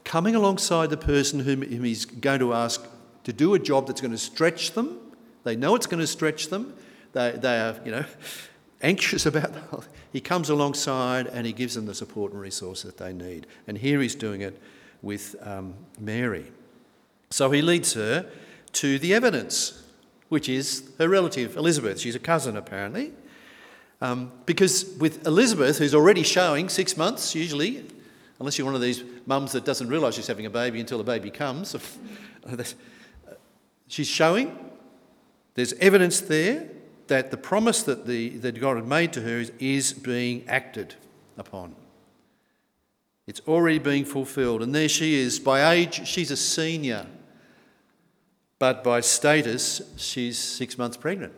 coming 0.05 0.37
alongside 0.37 0.89
the 0.89 0.97
person 0.97 1.41
whom, 1.41 1.61
whom 1.61 1.85
he's 1.85 2.07
going 2.07 2.41
to 2.41 2.55
ask 2.55 2.87
to 3.25 3.33
do 3.35 3.53
a 3.53 3.59
job 3.59 3.89
that's 3.89 4.01
going 4.01 4.11
to 4.13 4.17
stretch 4.19 4.73
them. 4.73 4.99
They 5.45 5.55
know 5.55 5.75
it's 5.75 5.87
going 5.87 6.01
to 6.01 6.07
stretch 6.07 6.49
them. 6.49 6.73
They, 7.13 7.33
they 7.33 7.61
are, 7.61 7.77
you 7.85 7.91
know, 7.91 8.05
anxious 8.83 9.27
about 9.27 9.53
that. 9.55 9.87
He 10.13 10.21
comes 10.21 10.51
alongside 10.51 11.27
and 11.27 11.47
he 11.47 11.53
gives 11.53 11.75
them 11.75 11.87
the 11.87 11.95
support 11.95 12.33
and 12.33 12.41
resource 12.41 12.83
that 12.83 12.97
they 12.97 13.13
need. 13.13 13.47
And 13.67 13.79
here 13.79 14.01
he's 14.01 14.15
doing 14.15 14.41
it 14.41 14.61
with 15.03 15.37
um, 15.43 15.75
Mary. 15.99 16.47
So 17.31 17.51
he 17.51 17.63
leads 17.63 17.95
her 17.95 18.31
to 18.75 18.99
the 18.99 19.15
evidence, 19.15 19.83
which 20.29 20.49
is 20.49 20.91
her 20.99 21.09
relative, 21.09 21.57
Elizabeth. 21.57 22.01
She's 22.01 22.15
a 22.15 22.21
cousin, 22.21 22.57
apparently. 22.57 23.13
Um, 24.01 24.33
because 24.47 24.95
with 24.99 25.27
Elizabeth, 25.27 25.79
who's 25.79 25.95
already 25.95 26.23
showing 26.23 26.69
six 26.69 26.97
months, 26.97 27.35
usually, 27.35 27.85
unless 28.39 28.57
you're 28.57 28.65
one 28.65 28.77
of 28.77 28.81
these 28.81 29.03
mums 29.27 29.53
that 29.53 29.65
doesn't 29.65 29.89
realise 29.89 30.15
she's 30.15 30.29
having 30.29 30.47
a 30.47 30.51
baby 30.51 30.81
until 30.81 30.99
the 30.99 31.05
baby 31.05 31.31
comes, 31.31 31.75
she's 33.89 34.07
showing. 34.07 34.57
There's 35.55 35.73
evidence 35.75 36.21
there 36.21 36.69
that 37.09 37.31
the 37.31 37.37
promise 37.37 37.83
that, 37.83 38.07
the, 38.07 38.31
that 38.39 38.61
God 38.61 38.77
had 38.77 38.87
made 38.87 39.13
to 39.15 39.21
her 39.23 39.39
is, 39.39 39.53
is 39.59 39.93
being 39.93 40.45
acted 40.49 40.95
upon. 41.37 41.75
It's 43.27 43.41
already 43.47 43.79
being 43.79 44.05
fulfilled. 44.05 44.63
And 44.63 44.75
there 44.75 44.89
she 44.89 45.17
is. 45.17 45.39
By 45.39 45.73
age, 45.73 46.07
she's 46.07 46.31
a 46.31 46.37
senior. 46.37 47.07
But 48.59 48.83
by 48.83 49.01
status, 49.01 49.83
she's 49.97 50.39
six 50.39 50.79
months 50.79 50.97
pregnant. 50.97 51.35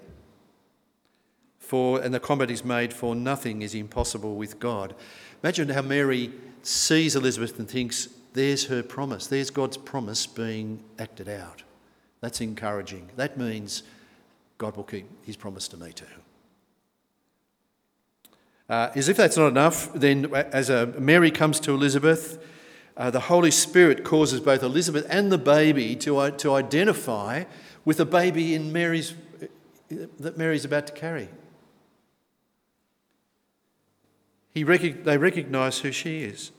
For, 1.59 2.00
and 2.00 2.14
the 2.14 2.20
comment 2.20 2.50
is 2.50 2.64
made, 2.64 2.92
for 2.92 3.14
nothing 3.14 3.62
is 3.62 3.74
impossible 3.74 4.37
with 4.37 4.59
God. 4.59 4.94
Imagine 5.42 5.68
how 5.68 5.83
Mary 5.83 6.33
sees 6.62 7.16
Elizabeth 7.16 7.59
and 7.59 7.68
thinks, 7.68 8.09
there's 8.33 8.66
her 8.66 8.83
promise. 8.83 9.26
There's 9.26 9.50
God's 9.50 9.76
promise 9.76 10.26
being 10.26 10.83
acted 10.98 11.28
out. 11.28 11.64
That's 12.20 12.40
encouraging. 12.40 13.11
That 13.16 13.37
means 13.37 13.83
God 14.60 14.76
will 14.76 14.84
keep 14.84 15.06
his 15.24 15.36
promise 15.36 15.68
to 15.68 15.78
me 15.78 15.90
too. 15.90 16.04
Uh, 18.68 18.90
as 18.94 19.08
if 19.08 19.16
that's 19.16 19.38
not 19.38 19.48
enough, 19.48 19.90
then 19.94 20.26
as 20.34 20.68
uh, 20.68 20.92
Mary 20.98 21.30
comes 21.30 21.58
to 21.60 21.72
Elizabeth, 21.72 22.38
uh, 22.94 23.10
the 23.10 23.20
Holy 23.20 23.50
Spirit 23.50 24.04
causes 24.04 24.38
both 24.38 24.62
Elizabeth 24.62 25.06
and 25.08 25.32
the 25.32 25.38
baby 25.38 25.96
to, 25.96 26.18
uh, 26.18 26.30
to 26.32 26.52
identify 26.52 27.44
with 27.86 27.96
the 27.96 28.04
baby 28.04 28.54
in 28.54 28.70
Mary's, 28.70 29.14
that 29.88 30.36
Mary's 30.36 30.66
about 30.66 30.86
to 30.88 30.92
carry. 30.92 31.30
He 34.52 34.62
they 34.62 35.16
recognise 35.16 35.78
who 35.78 35.90
she 35.90 36.22
is. 36.22 36.52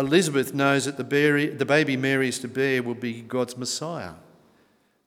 Elizabeth 0.00 0.54
knows 0.54 0.84
that 0.86 0.96
the, 0.96 1.04
baby 1.04 1.96
Mary 1.96 2.28
is 2.28 2.38
to 2.40 2.48
bear 2.48 2.82
will 2.82 2.94
be 2.94 3.22
God's 3.22 3.56
Messiah. 3.56 4.12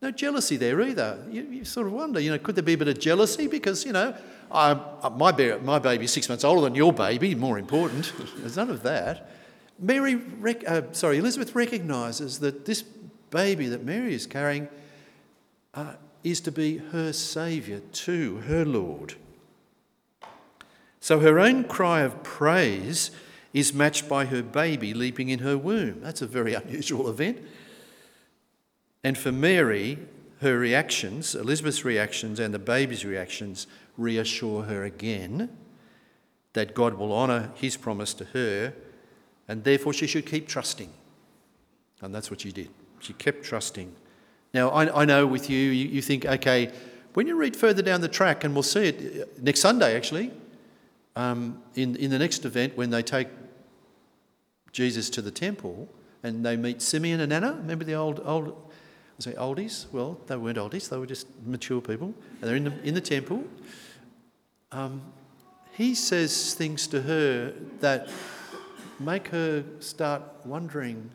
No 0.02 0.12
jealousy 0.12 0.58
there 0.58 0.82
either. 0.82 1.24
You, 1.30 1.44
you, 1.44 1.66
sort 1.66 1.88
of 1.88 1.94
wonder, 1.94 2.20
you 2.20 2.32
know, 2.32 2.38
could 2.38 2.56
there 2.56 2.64
be 2.64 2.74
a 2.74 2.78
bit 2.78 2.88
of 2.88 3.00
jealousy? 3.00 3.48
Because, 3.48 3.86
you 3.86 3.94
know, 3.94 4.16
I, 4.52 4.74
my, 5.16 5.32
my 5.62 5.80
baby 5.80 6.06
is 6.06 6.12
six 6.12 6.28
months 6.28 6.44
older 6.44 6.62
than 6.62 6.76
your 6.76 6.92
baby, 6.92 7.36
more 7.36 7.58
important. 7.58 8.12
There's 8.38 8.58
none 8.58 8.70
of 8.70 8.84
that. 8.84 9.32
Mary, 9.80 10.16
rec- 10.16 10.70
uh, 10.70 10.84
sorry, 10.92 11.18
Elizabeth 11.18 11.56
recognises 11.56 12.40
that 12.40 12.66
this 12.66 12.84
baby 13.30 13.68
that 13.68 13.84
Mary 13.84 14.14
is 14.14 14.28
carrying 14.28 14.68
uh, 15.74 15.94
is 16.24 16.40
to 16.42 16.52
be 16.52 16.78
her 16.78 17.12
saviour 17.14 17.80
too, 17.92 18.38
her 18.48 18.64
Lord. 18.64 19.16
So 21.00 21.20
her 21.20 21.40
own 21.40 21.64
cry 21.66 22.02
of 22.02 22.24
praise 22.24 23.12
is 23.54 23.74
matched 23.74 24.10
by 24.10 24.26
her 24.26 24.42
baby 24.42 24.94
leaping 24.94 25.30
in 25.30 25.40
her 25.40 25.58
womb. 25.58 26.02
That's 26.02 26.22
a 26.22 26.28
very 26.28 26.54
unusual 26.64 27.10
event. 27.10 27.40
And 29.04 29.18
for 29.18 29.32
Mary, 29.32 30.00
her 30.42 30.58
reactions, 30.58 31.36
Elizabeth's 31.36 31.86
reactions 31.86 32.40
and 32.40 32.54
the 32.54 32.60
baby's 32.60 33.06
reactions, 33.06 33.68
reassure 33.98 34.64
her 34.64 34.84
again 34.84 35.50
that 36.54 36.74
God 36.74 36.96
will 36.96 37.14
honour 37.14 37.52
his 37.56 37.78
promise 37.78 38.14
to 38.16 38.26
her 38.26 38.74
and 39.48 39.64
therefore 39.64 39.94
she 39.94 40.08
should 40.08 40.26
keep 40.26 40.48
trusting. 40.48 40.92
And 42.02 42.14
that's 42.14 42.30
what 42.30 42.42
she 42.42 42.52
did. 42.52 42.70
She 43.00 43.14
kept 43.14 43.44
trusting. 43.44 43.94
Now, 44.54 44.70
I, 44.70 45.02
I 45.02 45.06
know 45.06 45.26
with 45.26 45.50
you, 45.50 45.60
you, 45.60 45.90
you 45.90 46.02
think, 46.02 46.26
okay, 46.26 46.72
when 47.14 47.28
you 47.28 47.36
read 47.36 47.56
further 47.56 47.82
down 47.82 48.02
the 48.02 48.08
track, 48.08 48.44
and 48.44 48.54
we'll 48.54 48.64
see 48.64 48.88
it 48.88 49.42
next 49.42 49.62
Sunday 49.62 49.96
actually, 49.96 50.32
um, 51.16 51.62
in, 51.76 51.96
in 51.98 52.10
the 52.10 52.20
next 52.20 52.46
event 52.46 52.76
when 52.76 52.90
they 52.90 53.04
take 53.04 53.28
Jesus 54.74 55.10
to 55.12 55.22
the 55.22 55.32
temple 55.32 55.88
and 56.24 56.46
they 56.46 56.58
meet 56.58 56.82
Simeon 56.82 57.22
and 57.22 57.32
Anna. 57.32 57.54
Remember 57.54 57.86
the 57.86 57.94
old, 57.94 58.22
old 58.26 58.56
I 59.20 59.22
say 59.22 59.34
oldies? 59.34 59.86
Well, 59.92 60.20
they 60.28 60.36
weren't 60.36 60.58
oldies, 60.58 60.90
they 60.90 60.98
were 60.98 61.06
just 61.06 61.28
mature 61.46 61.82
people. 61.82 62.14
And 62.42 62.50
they're 62.50 62.56
in 62.56 62.64
the, 62.66 62.74
in 62.84 62.94
the 62.94 63.02
temple. 63.02 63.44
Um, 64.72 65.02
he 65.74 65.96
says 65.96 66.54
things 66.56 66.88
to 66.88 67.02
her 67.02 67.54
that 67.80 68.10
make 69.00 69.28
her 69.30 69.64
start 69.80 70.24
wondering 70.46 71.10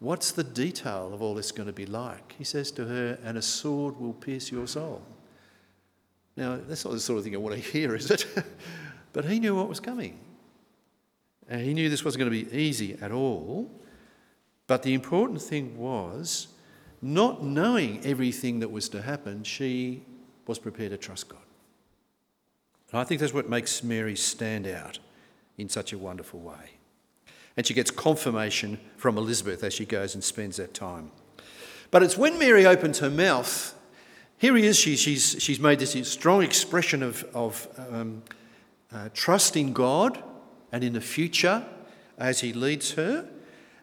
what's 0.00 0.32
the 0.32 0.44
detail 0.44 1.12
of 1.12 1.22
all 1.22 1.34
this 1.34 1.52
going 1.52 1.66
to 1.66 1.72
be 1.72 1.86
like? 1.86 2.34
He 2.38 2.44
says 2.44 2.70
to 2.72 2.86
her, 2.86 3.18
and 3.24 3.38
a 3.38 3.42
sword 3.42 3.98
will 3.98 4.12
pierce 4.12 4.50
your 4.50 4.66
soul. 4.66 5.02
Now, 6.36 6.58
that's 6.68 6.84
not 6.84 6.92
the 6.92 7.00
sort 7.00 7.18
of 7.18 7.24
thing 7.24 7.34
I 7.34 7.38
want 7.38 7.54
to 7.54 7.60
hear, 7.60 7.94
is 7.94 8.10
it? 8.10 8.26
but 9.12 9.24
he 9.24 9.40
knew 9.40 9.54
what 9.54 9.68
was 9.68 9.80
coming. 9.80 10.18
And 11.48 11.60
he 11.60 11.74
knew 11.74 11.88
this 11.88 12.04
wasn't 12.04 12.20
going 12.20 12.32
to 12.32 12.50
be 12.50 12.56
easy 12.56 12.98
at 13.00 13.12
all. 13.12 13.70
But 14.66 14.82
the 14.82 14.94
important 14.94 15.40
thing 15.40 15.78
was 15.78 16.48
not 17.00 17.42
knowing 17.42 18.04
everything 18.04 18.60
that 18.60 18.70
was 18.70 18.88
to 18.90 19.02
happen, 19.02 19.44
she 19.44 20.02
was 20.46 20.58
prepared 20.58 20.90
to 20.90 20.96
trust 20.96 21.28
God. 21.28 21.40
And 22.90 23.00
I 23.00 23.04
think 23.04 23.20
that's 23.20 23.34
what 23.34 23.48
makes 23.48 23.82
Mary 23.82 24.16
stand 24.16 24.66
out 24.66 24.98
in 25.58 25.68
such 25.68 25.92
a 25.92 25.98
wonderful 25.98 26.40
way. 26.40 26.72
And 27.56 27.66
she 27.66 27.74
gets 27.74 27.90
confirmation 27.90 28.78
from 28.96 29.16
Elizabeth 29.16 29.64
as 29.64 29.72
she 29.72 29.86
goes 29.86 30.14
and 30.14 30.22
spends 30.22 30.56
that 30.56 30.74
time. 30.74 31.10
But 31.90 32.02
it's 32.02 32.16
when 32.16 32.38
Mary 32.38 32.66
opens 32.66 32.98
her 32.98 33.10
mouth, 33.10 33.74
here 34.38 34.56
he 34.56 34.66
is, 34.66 34.76
she, 34.76 34.96
she's, 34.96 35.36
she's 35.42 35.58
made 35.58 35.78
this 35.78 36.10
strong 36.10 36.42
expression 36.42 37.02
of, 37.02 37.24
of 37.34 37.68
um, 37.90 38.22
uh, 38.92 39.08
trust 39.14 39.56
in 39.56 39.72
God 39.72 40.22
and 40.72 40.84
in 40.84 40.92
the 40.92 41.00
future 41.00 41.64
as 42.18 42.40
he 42.40 42.52
leads 42.52 42.92
her. 42.92 43.28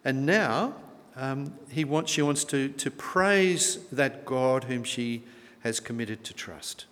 And 0.06 0.26
now 0.26 0.76
um, 1.15 1.54
he 1.69 1.86
wants, 1.86 2.12
she 2.12 2.22
wants 2.22 2.43
to, 2.46 2.69
to 2.69 2.91
praise 2.91 3.80
that 3.91 4.26
God 4.26 4.65
whom 4.65 4.84
she 4.84 5.24
has 5.62 5.80
committed 5.80 6.24
to 6.26 6.34
trust. 6.34 6.86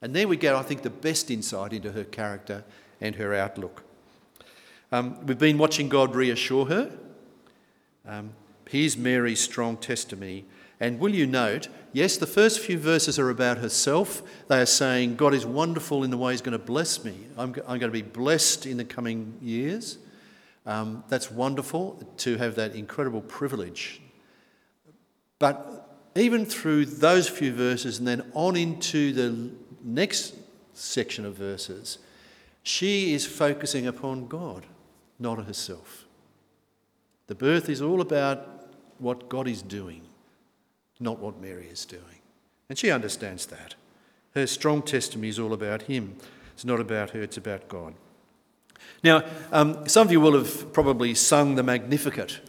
And 0.00 0.14
there 0.14 0.28
we 0.28 0.36
get, 0.36 0.54
I 0.54 0.62
think, 0.62 0.82
the 0.82 0.90
best 0.90 1.30
insight 1.30 1.72
into 1.72 1.92
her 1.92 2.04
character 2.04 2.64
and 3.00 3.16
her 3.16 3.34
outlook. 3.34 3.82
Um, 4.92 5.26
we've 5.26 5.38
been 5.38 5.58
watching 5.58 5.88
God 5.88 6.14
reassure 6.14 6.66
her. 6.66 6.90
Um, 8.06 8.30
here's 8.68 8.96
Mary's 8.96 9.40
strong 9.40 9.76
testimony. 9.76 10.44
And 10.80 11.00
will 11.00 11.14
you 11.14 11.26
note, 11.26 11.68
yes, 11.92 12.16
the 12.16 12.26
first 12.26 12.60
few 12.60 12.78
verses 12.78 13.18
are 13.18 13.30
about 13.30 13.58
herself. 13.58 14.22
They 14.48 14.60
are 14.60 14.66
saying, 14.66 15.16
God 15.16 15.34
is 15.34 15.44
wonderful 15.44 16.04
in 16.04 16.10
the 16.10 16.16
way 16.16 16.32
He's 16.32 16.40
going 16.40 16.58
to 16.58 16.64
bless 16.64 17.04
me. 17.04 17.14
I'm, 17.36 17.54
I'm 17.66 17.78
going 17.78 17.80
to 17.80 17.90
be 17.90 18.02
blessed 18.02 18.66
in 18.66 18.76
the 18.76 18.84
coming 18.84 19.38
years. 19.42 19.98
Um, 20.66 21.02
that's 21.08 21.30
wonderful 21.30 22.02
to 22.18 22.36
have 22.36 22.54
that 22.56 22.74
incredible 22.74 23.22
privilege. 23.22 24.00
But 25.38 25.88
even 26.14 26.44
through 26.44 26.86
those 26.86 27.28
few 27.28 27.52
verses 27.52 27.98
and 27.98 28.06
then 28.06 28.30
on 28.34 28.56
into 28.56 29.12
the 29.12 29.50
next 29.82 30.34
section 30.74 31.24
of 31.24 31.34
verses, 31.34 31.98
she 32.62 33.14
is 33.14 33.26
focusing 33.26 33.86
upon 33.86 34.28
God, 34.28 34.66
not 35.18 35.44
herself. 35.44 36.06
The 37.28 37.34
birth 37.34 37.68
is 37.68 37.80
all 37.80 38.00
about 38.00 38.68
what 38.98 39.28
God 39.28 39.48
is 39.48 39.62
doing, 39.62 40.02
not 41.00 41.18
what 41.18 41.40
Mary 41.40 41.66
is 41.66 41.84
doing. 41.84 42.02
And 42.68 42.78
she 42.78 42.90
understands 42.90 43.46
that. 43.46 43.74
Her 44.34 44.46
strong 44.46 44.82
testimony 44.82 45.28
is 45.28 45.38
all 45.38 45.52
about 45.52 45.82
Him. 45.82 46.16
It's 46.54 46.64
not 46.64 46.80
about 46.80 47.10
her, 47.10 47.22
it's 47.22 47.36
about 47.36 47.68
God. 47.68 47.94
Now, 49.04 49.22
um, 49.52 49.86
some 49.88 50.08
of 50.08 50.12
you 50.12 50.20
will 50.20 50.36
have 50.36 50.72
probably 50.72 51.14
sung 51.14 51.54
the 51.54 51.62
Magnificat 51.62 52.40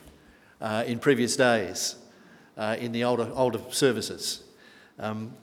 uh, 0.59 0.83
in 0.87 0.97
previous 0.97 1.35
days 1.35 1.95
uh, 2.57 2.75
in 2.79 2.91
the 2.91 3.03
older, 3.03 3.31
older 3.35 3.59
services. 3.69 4.43
Um, 4.97 5.33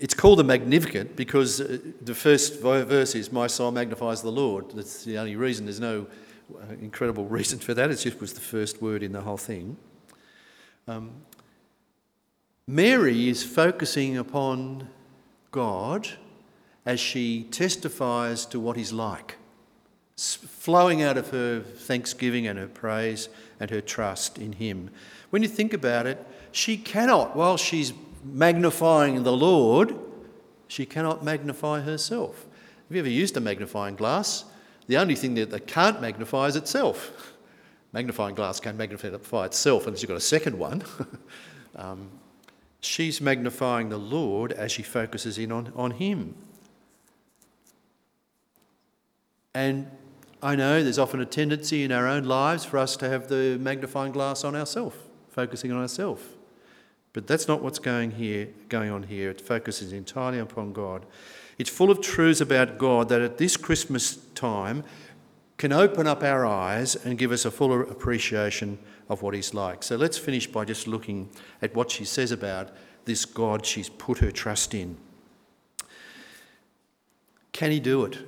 it's 0.00 0.14
called 0.14 0.40
the 0.40 0.44
Magnificat 0.44 1.14
because 1.14 1.60
uh, 1.60 1.78
the 2.02 2.14
first 2.14 2.60
verse 2.60 3.14
is, 3.14 3.30
My 3.30 3.46
soul 3.46 3.70
magnifies 3.70 4.20
the 4.20 4.32
Lord. 4.32 4.72
That's 4.72 5.04
the 5.04 5.16
only 5.18 5.36
reason. 5.36 5.64
There's 5.66 5.80
no 5.80 6.06
uh, 6.54 6.74
incredible 6.80 7.24
reason 7.38 7.58
for 7.60 7.72
that. 7.74 7.90
It 7.90 7.96
just 7.96 8.20
was 8.20 8.34
the 8.34 8.40
first 8.40 8.82
word 8.82 9.02
in 9.02 9.12
the 9.12 9.20
whole 9.20 9.38
thing. 9.38 9.76
Um, 10.88 11.12
Mary 12.68 13.28
is 13.28 13.44
focusing 13.44 14.16
upon 14.16 14.88
God 15.52 16.08
as 16.84 16.98
she 16.98 17.44
testifies 17.44 18.44
to 18.46 18.58
what 18.58 18.76
He's 18.76 18.92
like, 18.92 19.36
flowing 20.16 21.00
out 21.00 21.16
of 21.16 21.30
her 21.30 21.60
thanksgiving 21.60 22.44
and 22.48 22.58
her 22.58 22.66
praise 22.66 23.28
and 23.60 23.70
her 23.70 23.80
trust 23.80 24.36
in 24.36 24.54
Him. 24.54 24.90
When 25.30 25.42
you 25.42 25.48
think 25.48 25.72
about 25.72 26.06
it, 26.06 26.26
she 26.50 26.76
cannot, 26.76 27.36
while 27.36 27.56
she's 27.56 27.92
magnifying 28.24 29.22
the 29.22 29.32
Lord, 29.32 29.94
she 30.66 30.86
cannot 30.86 31.22
magnify 31.22 31.82
herself. 31.82 32.46
Have 32.88 32.96
you 32.96 32.98
ever 32.98 33.08
used 33.08 33.36
a 33.36 33.40
magnifying 33.40 33.94
glass? 33.94 34.44
The 34.88 34.96
only 34.96 35.14
thing 35.14 35.34
that 35.36 35.66
can't 35.68 36.00
magnify 36.00 36.48
is 36.48 36.56
itself. 36.56 37.32
Magnifying 37.92 38.34
glass 38.34 38.58
can 38.60 38.76
magnify 38.76 39.44
itself 39.44 39.86
unless 39.86 40.02
you've 40.02 40.08
got 40.08 40.16
a 40.16 40.20
second 40.20 40.58
one. 40.58 40.82
um, 41.76 42.10
she's 42.86 43.20
magnifying 43.20 43.88
the 43.88 43.98
Lord 43.98 44.52
as 44.52 44.72
she 44.72 44.82
focuses 44.82 45.38
in 45.38 45.52
on, 45.52 45.72
on 45.76 45.92
Him. 45.92 46.34
And 49.54 49.90
I 50.42 50.54
know 50.54 50.82
there's 50.82 50.98
often 50.98 51.20
a 51.20 51.26
tendency 51.26 51.82
in 51.82 51.92
our 51.92 52.06
own 52.06 52.24
lives 52.24 52.64
for 52.64 52.78
us 52.78 52.96
to 52.98 53.08
have 53.08 53.28
the 53.28 53.58
magnifying 53.60 54.12
glass 54.12 54.44
on 54.44 54.54
ourselves, 54.54 54.96
focusing 55.30 55.72
on 55.72 55.80
ourselves. 55.80 56.22
But 57.12 57.26
that's 57.26 57.48
not 57.48 57.62
what's 57.62 57.78
going 57.78 58.10
here, 58.12 58.48
going 58.68 58.90
on 58.90 59.04
here. 59.04 59.30
It 59.30 59.40
focuses 59.40 59.92
entirely 59.92 60.38
upon 60.38 60.74
God. 60.74 61.06
It's 61.58 61.70
full 61.70 61.90
of 61.90 62.02
truths 62.02 62.42
about 62.42 62.76
God 62.76 63.08
that 63.08 63.22
at 63.22 63.38
this 63.38 63.56
Christmas 63.56 64.16
time 64.34 64.84
can 65.58 65.72
open 65.72 66.06
up 66.06 66.22
our 66.22 66.44
eyes 66.44 66.96
and 66.96 67.18
give 67.18 67.32
us 67.32 67.44
a 67.44 67.50
fuller 67.50 67.82
appreciation 67.82 68.78
of 69.08 69.22
what 69.22 69.34
He's 69.34 69.54
like. 69.54 69.82
So 69.82 69.96
let's 69.96 70.18
finish 70.18 70.46
by 70.46 70.64
just 70.64 70.86
looking 70.86 71.30
at 71.62 71.74
what 71.74 71.90
she 71.90 72.04
says 72.04 72.30
about 72.30 72.70
this 73.04 73.24
God 73.24 73.64
she's 73.64 73.88
put 73.88 74.18
her 74.18 74.30
trust 74.30 74.74
in. 74.74 74.96
Can 77.52 77.70
He 77.70 77.80
do 77.80 78.04
it? 78.04 78.18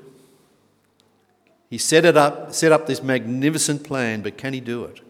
He 1.68 1.76
set 1.76 2.04
it 2.06 2.16
up, 2.16 2.54
set 2.54 2.72
up 2.72 2.86
this 2.86 3.02
magnificent 3.02 3.84
plan, 3.84 4.22
but 4.22 4.38
can 4.38 4.54
He 4.54 4.60
do 4.60 4.84
it? 4.84 5.00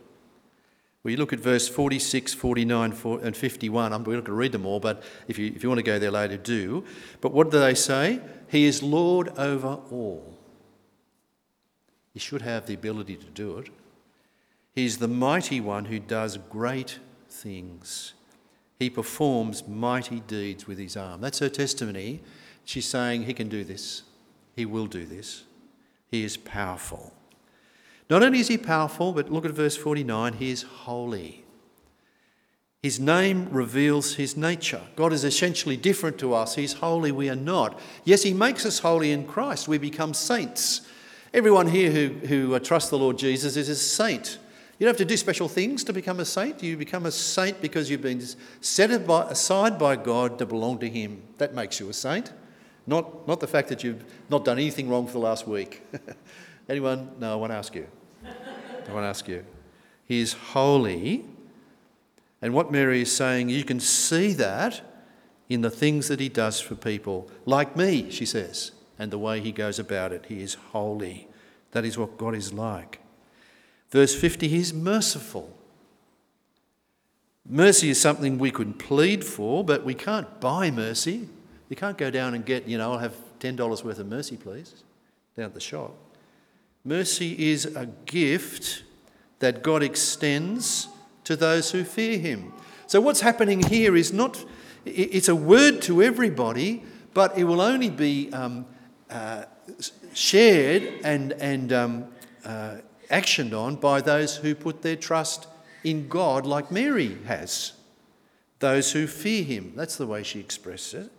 Well, 1.04 1.12
you 1.12 1.16
look 1.16 1.32
at 1.32 1.38
verse 1.38 1.68
46, 1.68 2.34
49, 2.34 2.96
and 3.22 3.36
51. 3.36 3.92
I'm 3.92 4.00
not 4.00 4.04
going 4.04 4.24
to 4.24 4.32
read 4.32 4.50
them 4.50 4.66
all, 4.66 4.80
but 4.80 5.04
if 5.28 5.38
you, 5.38 5.52
if 5.54 5.62
you 5.62 5.68
want 5.68 5.78
to 5.78 5.84
go 5.84 5.98
there 5.98 6.10
later, 6.10 6.36
do. 6.36 6.84
But 7.20 7.32
what 7.32 7.52
do 7.52 7.60
they 7.60 7.74
say? 7.74 8.20
He 8.48 8.64
is 8.64 8.82
Lord 8.82 9.28
over 9.38 9.78
all. 9.90 10.37
He 12.18 12.20
should 12.20 12.42
have 12.42 12.66
the 12.66 12.74
ability 12.74 13.14
to 13.14 13.26
do 13.26 13.58
it. 13.58 13.68
He's 14.74 14.98
the 14.98 15.06
mighty 15.06 15.60
one 15.60 15.84
who 15.84 16.00
does 16.00 16.36
great 16.36 16.98
things. 17.30 18.14
He 18.76 18.90
performs 18.90 19.68
mighty 19.68 20.18
deeds 20.18 20.66
with 20.66 20.78
his 20.78 20.96
arm. 20.96 21.20
That's 21.20 21.38
her 21.38 21.48
testimony. 21.48 22.20
She's 22.64 22.86
saying 22.86 23.22
he 23.22 23.34
can 23.34 23.48
do 23.48 23.62
this, 23.62 24.02
he 24.56 24.66
will 24.66 24.88
do 24.88 25.06
this. 25.06 25.44
He 26.10 26.24
is 26.24 26.36
powerful. 26.36 27.12
Not 28.10 28.24
only 28.24 28.40
is 28.40 28.48
he 28.48 28.58
powerful, 28.58 29.12
but 29.12 29.30
look 29.30 29.44
at 29.44 29.52
verse 29.52 29.76
49 29.76 30.32
he 30.32 30.50
is 30.50 30.62
holy. 30.62 31.44
His 32.82 32.98
name 32.98 33.48
reveals 33.52 34.16
his 34.16 34.36
nature. 34.36 34.82
God 34.96 35.12
is 35.12 35.22
essentially 35.22 35.76
different 35.76 36.18
to 36.18 36.34
us. 36.34 36.56
He's 36.56 36.72
holy, 36.72 37.12
we 37.12 37.30
are 37.30 37.36
not. 37.36 37.78
Yes, 38.02 38.24
he 38.24 38.34
makes 38.34 38.66
us 38.66 38.80
holy 38.80 39.12
in 39.12 39.24
Christ. 39.24 39.68
We 39.68 39.78
become 39.78 40.14
saints. 40.14 40.87
Everyone 41.38 41.68
here 41.68 41.92
who, 41.92 42.08
who 42.26 42.54
uh, 42.56 42.58
trusts 42.58 42.90
the 42.90 42.98
Lord 42.98 43.16
Jesus 43.16 43.56
is 43.56 43.68
a 43.68 43.76
saint. 43.76 44.38
You 44.76 44.84
don't 44.84 44.88
have 44.88 44.96
to 44.96 45.04
do 45.04 45.16
special 45.16 45.46
things 45.46 45.84
to 45.84 45.92
become 45.92 46.18
a 46.18 46.24
saint. 46.24 46.64
You 46.64 46.76
become 46.76 47.06
a 47.06 47.12
saint 47.12 47.60
because 47.62 47.88
you've 47.88 48.02
been 48.02 48.20
set 48.60 48.90
aside 48.90 49.78
by 49.78 49.94
God 49.94 50.40
to 50.40 50.46
belong 50.46 50.80
to 50.80 50.88
Him. 50.88 51.22
That 51.36 51.54
makes 51.54 51.78
you 51.78 51.88
a 51.88 51.92
saint. 51.92 52.32
Not, 52.88 53.28
not 53.28 53.38
the 53.38 53.46
fact 53.46 53.68
that 53.68 53.84
you've 53.84 54.02
not 54.28 54.44
done 54.44 54.58
anything 54.58 54.88
wrong 54.88 55.06
for 55.06 55.12
the 55.12 55.20
last 55.20 55.46
week. 55.46 55.80
Anyone? 56.68 57.12
No, 57.20 57.34
I 57.34 57.36
want 57.36 57.52
to 57.52 57.56
ask 57.56 57.72
you. 57.72 57.86
I 58.24 58.92
want 58.92 59.04
to 59.04 59.08
ask 59.08 59.28
you. 59.28 59.44
He 60.06 60.18
is 60.18 60.32
holy. 60.32 61.24
And 62.42 62.52
what 62.52 62.72
Mary 62.72 63.02
is 63.02 63.14
saying, 63.14 63.48
you 63.48 63.62
can 63.62 63.78
see 63.78 64.32
that 64.32 64.80
in 65.48 65.60
the 65.60 65.70
things 65.70 66.08
that 66.08 66.18
he 66.18 66.28
does 66.28 66.58
for 66.58 66.74
people, 66.74 67.30
like 67.46 67.76
me, 67.76 68.10
she 68.10 68.26
says, 68.26 68.72
and 68.98 69.12
the 69.12 69.18
way 69.20 69.38
he 69.38 69.52
goes 69.52 69.78
about 69.78 70.12
it. 70.12 70.26
He 70.26 70.42
is 70.42 70.54
holy. 70.54 71.27
That 71.72 71.84
is 71.84 71.98
what 71.98 72.16
God 72.18 72.34
is 72.34 72.52
like. 72.52 73.00
Verse 73.90 74.14
50, 74.14 74.48
he's 74.48 74.72
merciful. 74.72 75.54
Mercy 77.48 77.88
is 77.88 78.00
something 78.00 78.38
we 78.38 78.50
could 78.50 78.78
plead 78.78 79.24
for, 79.24 79.64
but 79.64 79.84
we 79.84 79.94
can't 79.94 80.40
buy 80.40 80.70
mercy. 80.70 81.28
You 81.68 81.76
can't 81.76 81.96
go 81.96 82.10
down 82.10 82.34
and 82.34 82.44
get, 82.44 82.68
you 82.68 82.76
know, 82.76 82.92
I'll 82.92 82.98
have 82.98 83.16
$10 83.40 83.84
worth 83.84 83.98
of 83.98 84.06
mercy, 84.06 84.36
please, 84.36 84.82
down 85.36 85.46
at 85.46 85.54
the 85.54 85.60
shop. 85.60 85.94
Mercy 86.84 87.50
is 87.50 87.64
a 87.64 87.86
gift 88.06 88.82
that 89.38 89.62
God 89.62 89.82
extends 89.82 90.88
to 91.24 91.36
those 91.36 91.70
who 91.70 91.84
fear 91.84 92.18
Him. 92.18 92.52
So, 92.86 93.00
what's 93.00 93.20
happening 93.20 93.62
here 93.62 93.96
is 93.96 94.12
not, 94.12 94.42
it's 94.84 95.28
a 95.28 95.34
word 95.36 95.82
to 95.82 96.02
everybody, 96.02 96.82
but 97.14 97.36
it 97.36 97.44
will 97.44 97.60
only 97.60 97.90
be 97.90 98.32
um, 98.32 98.66
uh, 99.10 99.44
shared 100.18 100.82
and, 101.04 101.32
and 101.34 101.72
um, 101.72 102.04
uh, 102.44 102.78
actioned 103.08 103.56
on 103.56 103.76
by 103.76 104.00
those 104.00 104.36
who 104.36 104.52
put 104.52 104.82
their 104.82 104.96
trust 104.96 105.46
in 105.84 106.08
God, 106.08 106.44
like 106.44 106.72
Mary 106.72 107.16
has. 107.26 107.72
Those 108.58 108.90
who 108.92 109.06
fear 109.06 109.44
Him. 109.44 109.74
That's 109.76 109.96
the 109.96 110.08
way 110.08 110.24
she 110.24 110.40
expresses 110.40 111.06
it. 111.06 111.12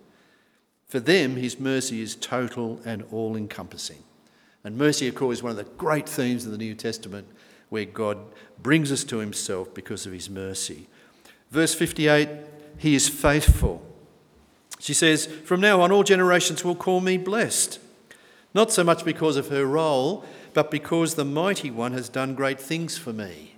For 0.87 0.99
them, 0.99 1.37
His 1.37 1.59
mercy 1.59 2.01
is 2.01 2.15
total 2.15 2.81
and 2.83 3.05
all 3.09 3.37
encompassing. 3.37 4.03
And 4.65 4.77
mercy, 4.77 5.07
of 5.07 5.15
course, 5.15 5.37
is 5.37 5.43
one 5.43 5.51
of 5.51 5.57
the 5.57 5.63
great 5.63 6.09
themes 6.09 6.45
of 6.45 6.51
the 6.51 6.57
New 6.57 6.75
Testament 6.75 7.27
where 7.69 7.85
God 7.85 8.17
brings 8.61 8.91
us 8.91 9.05
to 9.05 9.19
himself 9.19 9.73
because 9.73 10.05
of 10.05 10.11
his 10.11 10.29
mercy. 10.29 10.87
Verse 11.51 11.73
58 11.73 12.27
He 12.77 12.95
is 12.95 13.07
faithful. 13.07 13.81
She 14.79 14.93
says, 14.93 15.25
From 15.25 15.61
now 15.61 15.79
on, 15.81 15.91
all 15.91 16.03
generations 16.03 16.65
will 16.65 16.75
call 16.75 16.99
me 16.99 17.17
blessed. 17.17 17.79
Not 18.53 18.71
so 18.71 18.83
much 18.83 19.05
because 19.05 19.37
of 19.37 19.49
her 19.49 19.65
role, 19.65 20.23
but 20.53 20.71
because 20.71 21.15
the 21.15 21.25
Mighty 21.25 21.69
One 21.69 21.93
has 21.93 22.09
done 22.09 22.35
great 22.35 22.59
things 22.59 22.97
for 22.97 23.13
me. 23.13 23.55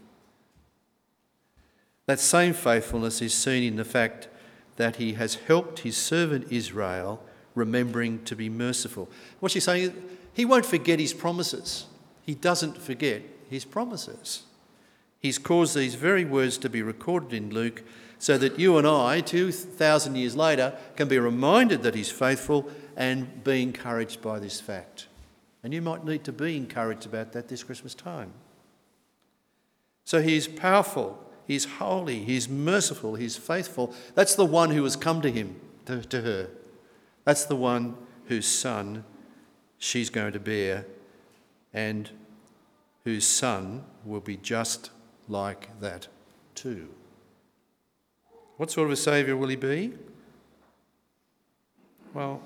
That 2.08 2.20
same 2.20 2.54
faithfulness 2.54 3.22
is 3.22 3.34
seen 3.34 3.64
in 3.64 3.78
the 3.78 3.86
fact 3.86 4.28
that 4.76 4.98
he 4.98 5.14
has 5.14 5.36
helped 5.36 5.80
his 5.80 5.96
servant 5.96 6.52
Israel, 6.52 7.24
remembering 7.56 8.24
to 8.26 8.36
be 8.36 8.50
merciful. 8.50 9.10
What 9.40 9.52
she's 9.52 9.64
saying 9.64 9.84
is, 9.84 9.92
he 10.34 10.46
won't 10.46 10.66
forget 10.66 11.00
his 11.00 11.14
promises. 11.14 11.86
He 12.26 12.36
doesn't 12.36 12.78
forget 12.78 13.22
his 13.50 13.66
promises. 13.66 14.44
He's 15.20 15.38
caused 15.38 15.76
these 15.76 15.96
very 15.96 16.26
words 16.26 16.58
to 16.60 16.70
be 16.70 16.82
recorded 16.82 17.34
in 17.34 17.54
Luke 17.54 17.84
so 18.18 18.38
that 18.38 18.60
you 18.60 18.78
and 18.78 18.88
I, 18.88 19.22
2,000 19.22 20.16
years 20.16 20.36
later, 20.36 20.76
can 20.96 21.08
be 21.08 21.18
reminded 21.18 21.84
that 21.84 21.96
He's 21.96 22.12
faithful 22.12 22.70
and 22.96 23.44
be 23.44 23.62
encouraged 23.62 24.22
by 24.22 24.40
this 24.40 24.60
fact. 24.60 25.08
And 25.64 25.74
you 25.74 25.82
might 25.82 26.06
need 26.06 26.24
to 26.26 26.32
be 26.32 26.58
encouraged 26.58 27.06
about 27.06 27.34
that 27.34 27.48
this 27.48 27.64
Christmas 27.64 27.94
time. 27.94 28.34
So 30.04 30.22
He's 30.22 30.48
powerful, 30.48 31.24
He's 31.46 31.66
holy, 31.66 32.24
He's 32.24 32.50
merciful, 32.50 33.16
He's 33.16 33.38
faithful. 33.38 33.94
That's 34.16 34.36
the 34.36 34.46
one 34.46 34.72
who 34.72 34.84
has 34.84 34.96
come 34.96 35.22
to 35.22 35.32
Him, 35.32 35.60
to, 35.86 36.02
to 36.02 36.22
her. 36.22 36.50
That's 37.24 37.46
the 37.46 37.56
one 37.56 37.96
whose 38.26 38.48
son 38.48 39.04
she's 39.78 40.10
going 40.10 40.34
to 40.34 40.40
bear 40.40 40.86
and 41.74 42.10
whose 43.04 43.28
son 43.28 43.84
will 44.06 44.20
be 44.20 44.38
just 44.38 44.92
like 45.28 45.80
that 45.80 46.08
too. 46.56 46.88
What 48.58 48.70
sort 48.70 48.88
of 48.88 48.92
a 48.92 48.96
Saviour 48.96 49.36
will 49.36 49.48
he 49.48 49.56
be? 49.56 49.94
Well, 52.14 52.42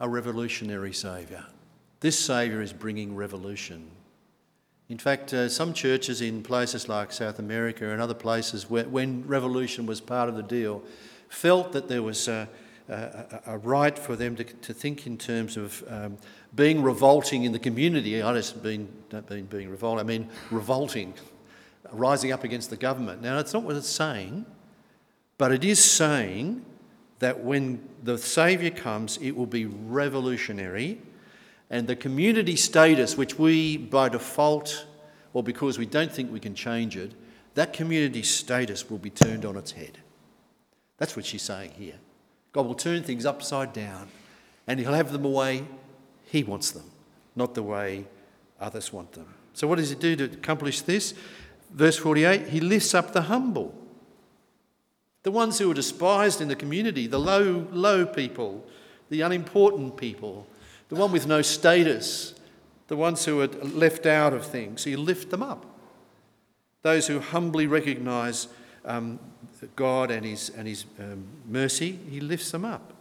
a 0.00 0.08
revolutionary 0.08 0.92
Saviour. 0.92 1.44
This 2.00 2.18
Saviour 2.18 2.62
is 2.62 2.72
bringing 2.72 3.16
revolution. 3.16 3.90
In 4.88 4.98
fact, 4.98 5.34
uh, 5.34 5.48
some 5.48 5.74
churches 5.74 6.20
in 6.20 6.42
places 6.42 6.88
like 6.88 7.12
South 7.12 7.38
America 7.38 7.90
and 7.90 8.00
other 8.00 8.14
places, 8.14 8.70
where, 8.70 8.88
when 8.88 9.26
revolution 9.26 9.84
was 9.84 10.00
part 10.00 10.28
of 10.28 10.36
the 10.36 10.42
deal, 10.42 10.82
felt 11.28 11.72
that 11.72 11.88
there 11.88 12.02
was 12.02 12.28
a, 12.28 12.48
a, 12.88 13.40
a 13.46 13.58
right 13.58 13.98
for 13.98 14.16
them 14.16 14.36
to, 14.36 14.44
to, 14.44 14.72
think 14.72 15.06
in 15.06 15.18
terms 15.18 15.56
of 15.58 15.84
um, 15.88 16.16
being 16.54 16.82
revolting 16.82 17.44
in 17.44 17.52
the 17.52 17.58
community. 17.58 18.22
I 18.22 18.32
just 18.34 18.62
mean, 18.62 18.88
don't 19.10 19.28
mean 19.28 19.44
being 19.44 19.68
revolting, 19.68 20.00
I 20.00 20.04
mean 20.04 20.28
revolting, 20.50 21.12
rising 21.92 22.32
up 22.32 22.44
against 22.44 22.70
the 22.70 22.76
government. 22.76 23.20
Now, 23.20 23.36
that's 23.36 23.52
not 23.52 23.64
what 23.64 23.76
it's 23.76 23.88
saying, 23.88 24.46
but 25.36 25.52
it 25.52 25.64
is 25.64 25.84
saying 25.84 26.64
that 27.18 27.40
when 27.40 27.86
the 28.02 28.16
Saviour 28.18 28.70
comes, 28.70 29.18
it 29.18 29.32
will 29.32 29.46
be 29.46 29.66
revolutionary, 29.66 31.00
and 31.70 31.86
the 31.86 31.96
community 31.96 32.56
status, 32.56 33.16
which 33.16 33.38
we 33.38 33.76
by 33.76 34.08
default 34.08 34.86
or 35.32 35.42
because 35.42 35.78
we 35.78 35.86
don't 35.86 36.10
think 36.10 36.32
we 36.32 36.40
can 36.40 36.54
change 36.54 36.96
it, 36.96 37.12
that 37.54 37.72
community 37.72 38.22
status 38.22 38.88
will 38.88 38.98
be 38.98 39.10
turned 39.10 39.44
on 39.44 39.56
its 39.56 39.72
head. 39.72 39.98
That's 40.96 41.16
what 41.16 41.26
she's 41.26 41.42
saying 41.42 41.72
here. 41.72 41.96
God 42.52 42.66
will 42.66 42.74
turn 42.74 43.02
things 43.02 43.26
upside 43.26 43.72
down 43.72 44.08
and 44.66 44.80
He'll 44.80 44.94
have 44.94 45.12
them 45.12 45.22
the 45.22 45.28
way 45.28 45.64
He 46.24 46.42
wants 46.42 46.70
them, 46.70 46.90
not 47.36 47.54
the 47.54 47.62
way 47.62 48.06
others 48.60 48.92
want 48.92 49.12
them. 49.12 49.34
So, 49.52 49.66
what 49.66 49.78
does 49.78 49.90
He 49.90 49.96
do 49.96 50.16
to 50.16 50.24
accomplish 50.24 50.80
this? 50.82 51.14
Verse 51.70 51.96
48 51.96 52.48
He 52.48 52.60
lifts 52.60 52.94
up 52.94 53.12
the 53.12 53.22
humble, 53.22 53.74
the 55.22 55.30
ones 55.30 55.58
who 55.58 55.70
are 55.70 55.74
despised 55.74 56.40
in 56.40 56.48
the 56.48 56.56
community, 56.56 57.06
the 57.06 57.18
low, 57.18 57.66
low 57.72 58.06
people, 58.06 58.64
the 59.10 59.20
unimportant 59.20 59.96
people, 59.96 60.46
the 60.88 60.94
one 60.94 61.12
with 61.12 61.26
no 61.26 61.42
status, 61.42 62.34
the 62.88 62.96
ones 62.96 63.24
who 63.24 63.40
are 63.40 63.48
left 63.48 64.06
out 64.06 64.32
of 64.32 64.46
things. 64.46 64.84
He 64.84 64.96
lift 64.96 65.30
them 65.30 65.42
up. 65.42 65.66
Those 66.82 67.06
who 67.06 67.20
humbly 67.20 67.66
recognise 67.66 68.48
um, 68.84 69.18
God 69.76 70.10
and 70.10 70.24
His, 70.24 70.50
and 70.50 70.66
his 70.66 70.84
um, 70.98 71.24
mercy, 71.46 71.98
He 72.08 72.20
lifts 72.20 72.50
them 72.50 72.64
up. 72.64 72.94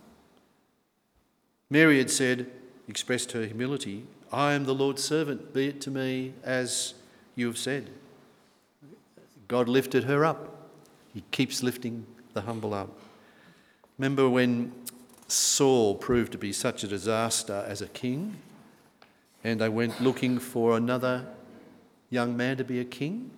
Mary 1.69 1.97
had 1.97 2.09
said, 2.09 2.49
expressed 2.87 3.33
her 3.33 3.45
humility, 3.45 4.05
I 4.31 4.53
am 4.53 4.65
the 4.65 4.75
Lord's 4.75 5.03
servant, 5.03 5.53
be 5.53 5.67
it 5.67 5.81
to 5.81 5.91
me 5.91 6.33
as 6.43 6.93
you 7.35 7.47
have 7.47 7.57
said. 7.57 7.89
God 9.47 9.69
lifted 9.69 10.05
her 10.05 10.25
up. 10.25 10.56
He 11.17 11.23
keeps 11.31 11.63
lifting 11.63 12.05
the 12.33 12.41
humble 12.41 12.75
up. 12.75 12.95
Remember 13.97 14.29
when 14.29 14.71
Saul 15.27 15.95
proved 15.95 16.31
to 16.33 16.37
be 16.37 16.53
such 16.53 16.83
a 16.83 16.87
disaster 16.87 17.65
as 17.67 17.81
a 17.81 17.87
king, 17.87 18.37
and 19.43 19.59
they 19.59 19.67
went 19.67 19.99
looking 19.99 20.37
for 20.37 20.77
another 20.77 21.25
young 22.11 22.37
man 22.37 22.57
to 22.57 22.63
be 22.63 22.79
a 22.79 22.85
king? 22.85 23.31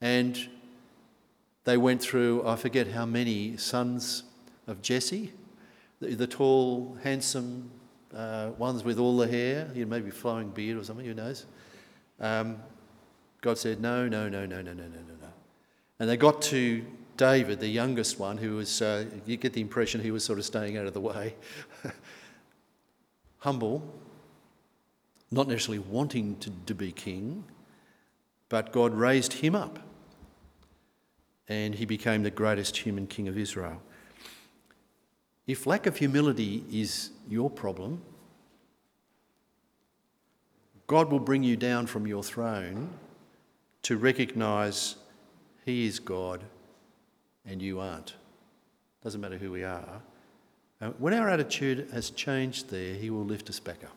And 0.00 0.48
they 1.64 1.76
went 1.76 2.00
through, 2.00 2.46
I 2.46 2.54
forget 2.54 2.86
how 2.86 3.04
many 3.04 3.56
sons 3.56 4.22
of 4.68 4.80
Jesse, 4.80 5.32
the, 5.98 6.14
the 6.14 6.28
tall, 6.28 6.96
handsome 7.02 7.68
uh, 8.14 8.50
ones 8.58 8.84
with 8.84 9.00
all 9.00 9.16
the 9.16 9.26
hair, 9.26 9.68
you 9.74 9.84
know, 9.84 9.90
maybe 9.90 10.12
flowing 10.12 10.50
beard 10.50 10.78
or 10.78 10.84
something, 10.84 11.04
who 11.04 11.14
knows. 11.14 11.46
Um, 12.20 12.58
God 13.40 13.58
said, 13.58 13.80
no, 13.80 14.06
no, 14.06 14.28
no, 14.28 14.46
no, 14.46 14.62
no, 14.62 14.72
no, 14.72 14.84
no, 14.84 14.84
no, 14.84 15.14
no. 15.20 15.26
And 15.98 16.08
they 16.08 16.16
got 16.16 16.42
to 16.42 16.84
David, 17.16 17.60
the 17.60 17.68
youngest 17.68 18.18
one, 18.18 18.36
who 18.36 18.56
was, 18.56 18.82
uh, 18.82 19.06
you 19.24 19.36
get 19.36 19.54
the 19.54 19.60
impression 19.60 20.00
he 20.00 20.10
was 20.10 20.24
sort 20.24 20.38
of 20.38 20.44
staying 20.44 20.76
out 20.76 20.86
of 20.86 20.92
the 20.92 21.00
way. 21.00 21.34
Humble, 23.38 23.82
not 25.30 25.48
necessarily 25.48 25.78
wanting 25.78 26.36
to, 26.38 26.50
to 26.66 26.74
be 26.74 26.92
king, 26.92 27.44
but 28.48 28.72
God 28.72 28.94
raised 28.94 29.34
him 29.34 29.54
up 29.54 29.78
and 31.48 31.74
he 31.74 31.84
became 31.84 32.22
the 32.22 32.30
greatest 32.30 32.76
human 32.78 33.06
king 33.06 33.28
of 33.28 33.38
Israel. 33.38 33.80
If 35.46 35.66
lack 35.66 35.86
of 35.86 35.96
humility 35.96 36.64
is 36.72 37.10
your 37.28 37.48
problem, 37.48 38.02
God 40.86 41.10
will 41.10 41.20
bring 41.20 41.42
you 41.42 41.56
down 41.56 41.86
from 41.86 42.06
your 42.06 42.22
throne 42.22 42.90
to 43.82 43.96
recognize 43.96 44.96
He 45.66 45.84
is 45.84 45.98
God 45.98 46.44
and 47.44 47.60
you 47.60 47.80
aren't. 47.80 48.14
Doesn't 49.02 49.20
matter 49.20 49.36
who 49.36 49.50
we 49.50 49.64
are. 49.64 50.00
when 50.98 51.12
our 51.12 51.28
attitude 51.28 51.88
has 51.92 52.10
changed 52.10 52.70
there, 52.70 52.94
He 52.94 53.10
will 53.10 53.24
lift 53.24 53.50
us 53.50 53.58
back 53.58 53.82
up. 53.84 53.96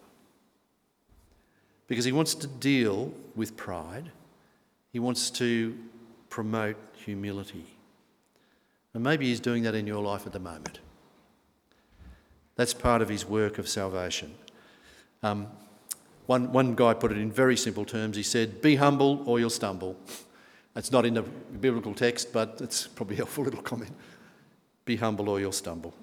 Because 1.88 2.06
He 2.06 2.12
wants 2.12 2.34
to 2.36 2.48
deal 2.48 3.14
with 3.36 3.56
pride, 3.56 4.12
He 4.92 5.00
wants 5.00 5.30
to 5.32 5.78
promote 6.30 6.76
humility. 7.06 7.66
And 8.96 9.04
maybe 9.04 9.28
He's 9.28 9.40
doing 9.40 9.62
that 9.64 9.76
in 9.76 9.86
your 9.86 10.04
life 10.04 10.26
at 10.26 10.34
the 10.34 10.40
moment. 10.40 10.80
That's 12.56 12.74
part 12.74 13.04
of 13.04 13.10
His 13.10 13.26
work 13.26 13.60
of 13.60 13.70
salvation. 13.70 14.34
Um, 15.22 15.48
one, 16.26 16.52
one 16.52 16.74
guy 16.74 16.96
put 16.96 17.12
it 17.12 17.18
in 17.20 17.32
very 17.32 17.58
simple 17.58 17.86
terms. 17.86 18.18
He 18.18 18.24
said, 18.24 18.60
Be 18.60 18.76
humble 18.76 19.24
or 19.28 19.40
you'll 19.40 19.52
stumble. 19.52 19.96
That's 20.74 20.92
not 20.92 21.06
in 21.06 21.16
the 21.16 21.24
biblical 21.24 21.94
text, 21.94 22.32
but 22.32 22.60
it's 22.62 22.88
probably 22.88 23.16
a 23.18 23.18
helpful 23.18 23.44
little 23.44 23.62
comment. 23.62 23.92
Be 24.86 24.96
humble 24.96 25.30
or 25.30 25.40
you'll 25.40 25.52
stumble. 25.52 25.94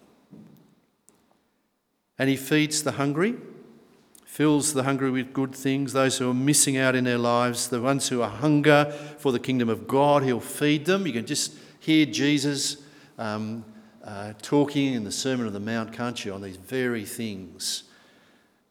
And 2.18 2.28
he 2.30 2.36
feeds 2.36 2.82
the 2.82 2.92
hungry 2.92 3.36
fills 4.36 4.74
the 4.74 4.82
hungry 4.82 5.10
with 5.10 5.32
good 5.32 5.54
things, 5.54 5.94
those 5.94 6.18
who 6.18 6.28
are 6.28 6.34
missing 6.34 6.76
out 6.76 6.94
in 6.94 7.04
their 7.04 7.16
lives, 7.16 7.68
the 7.68 7.80
ones 7.80 8.10
who 8.10 8.20
are 8.20 8.28
hunger 8.28 8.84
for 9.16 9.32
the 9.32 9.38
kingdom 9.38 9.70
of 9.70 9.88
God, 9.88 10.22
he'll 10.22 10.40
feed 10.40 10.84
them. 10.84 11.06
You 11.06 11.14
can 11.14 11.24
just 11.24 11.54
hear 11.80 12.04
Jesus 12.04 12.76
um, 13.16 13.64
uh, 14.04 14.34
talking 14.42 14.92
in 14.92 15.04
the 15.04 15.10
Sermon 15.10 15.46
on 15.46 15.54
the 15.54 15.58
Mount, 15.60 15.90
can't 15.90 16.22
you, 16.22 16.34
on 16.34 16.42
these 16.42 16.58
very 16.58 17.06
things. 17.06 17.84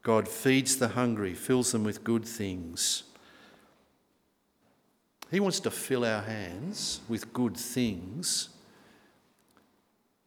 God 0.04 0.28
feeds 0.28 0.78
the 0.78 0.90
hungry, 0.90 1.34
fills 1.34 1.72
them 1.72 1.84
with 1.84 2.04
good 2.04 2.26
things. 2.26 3.02
He 5.36 5.42
wants 5.42 5.60
to 5.60 5.70
fill 5.70 6.06
our 6.06 6.22
hands 6.22 7.02
with 7.10 7.34
good 7.34 7.58
things. 7.58 8.48